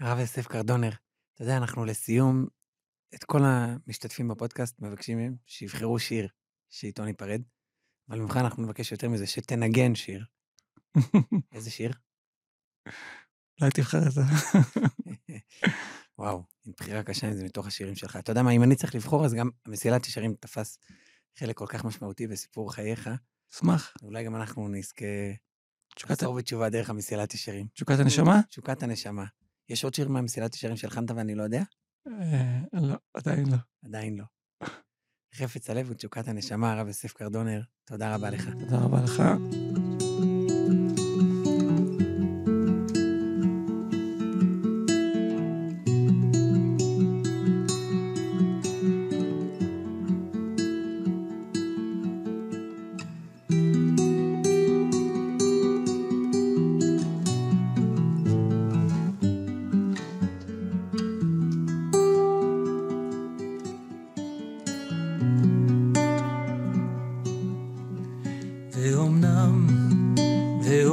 [0.00, 0.90] הרב יוסף קרדונר,
[1.34, 2.46] אתה יודע, אנחנו לסיום,
[3.14, 6.28] את כל המשתתפים בפודקאסט מבקשים מהם שיבחרו שיר
[6.70, 7.42] שאיתו ניפרד,
[8.08, 10.24] אבל ממך אנחנו נבקש יותר מזה, שתנגן שיר.
[11.52, 11.92] איזה שיר?
[13.60, 14.20] אולי תבחר את זה.
[16.18, 18.16] וואו, בחירה קשה אם זה מתוך השירים שלך.
[18.16, 20.78] אתה יודע מה, אם אני צריך לבחור, אז גם המסילת ישרים תפס
[21.38, 23.10] חלק כל כך משמעותי בסיפור חייך,
[23.54, 23.94] אשמח.
[24.02, 25.04] אולי גם אנחנו נזכה
[26.10, 27.66] לחזור בתשובה דרך המסילת ישרים.
[27.74, 28.40] תשוקת הנשמה?
[28.48, 29.24] תשוקת הנשמה.
[29.68, 31.62] יש עוד שיר מהמסילת ישרים שהלחנת ואני לא יודע?
[32.06, 33.56] אה, לא, עדיין לא.
[33.84, 34.24] עדיין לא.
[35.34, 38.48] חפץ הלב ותשוקת הנשמה, הרב יוסף קרדונר, תודה רבה לך.
[38.60, 39.22] תודה רבה לך.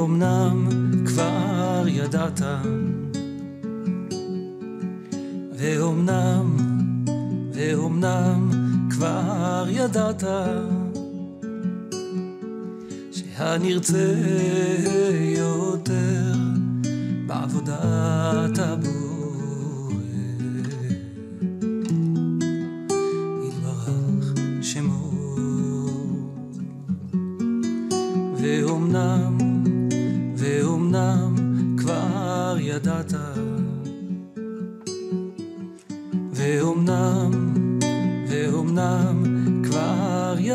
[0.00, 0.68] ואומנם
[1.06, 2.40] כבר ידעת,
[5.58, 6.56] ואומנם,
[7.54, 8.50] ואומנם
[8.90, 10.24] כבר ידעת,
[13.12, 14.14] שהנרצה
[15.38, 16.32] יותר
[17.26, 18.99] בעבודת הבורא.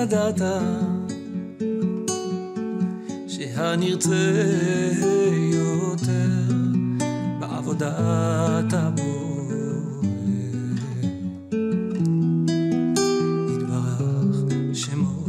[0.06, 0.42] ידעת
[3.28, 4.32] שהנרצה
[5.54, 6.54] יותר
[7.40, 9.56] בעבודת הבורא
[13.54, 14.36] יתברך
[14.74, 15.26] שמו.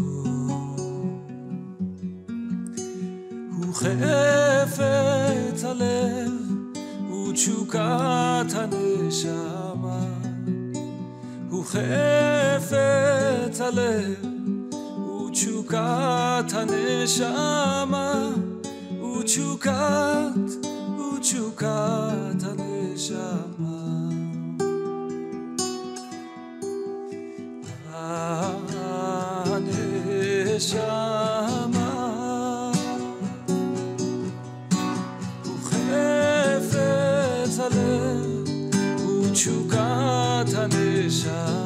[3.57, 6.33] הוא חפץ הלב
[7.29, 10.07] ותשוקת הנשמה.
[11.51, 14.26] הוא חפץ הלב
[15.77, 18.15] uçukat neşama
[19.03, 20.51] uçukat
[21.13, 23.77] uçukat neşama
[30.47, 31.13] neşama
[35.45, 35.53] bu
[35.91, 38.47] hefet alev
[39.09, 41.66] uçukat neşama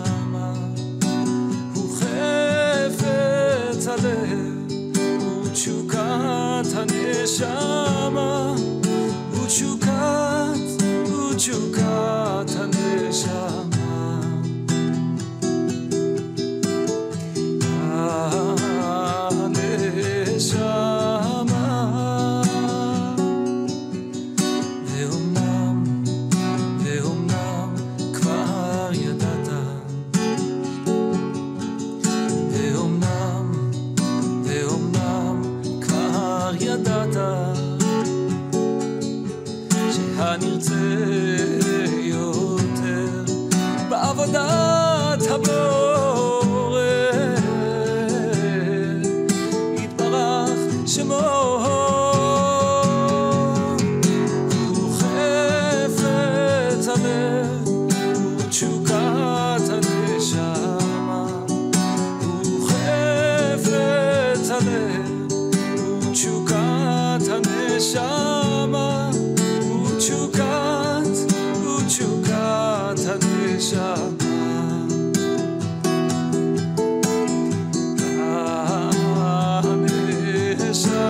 [80.87, 81.10] הוא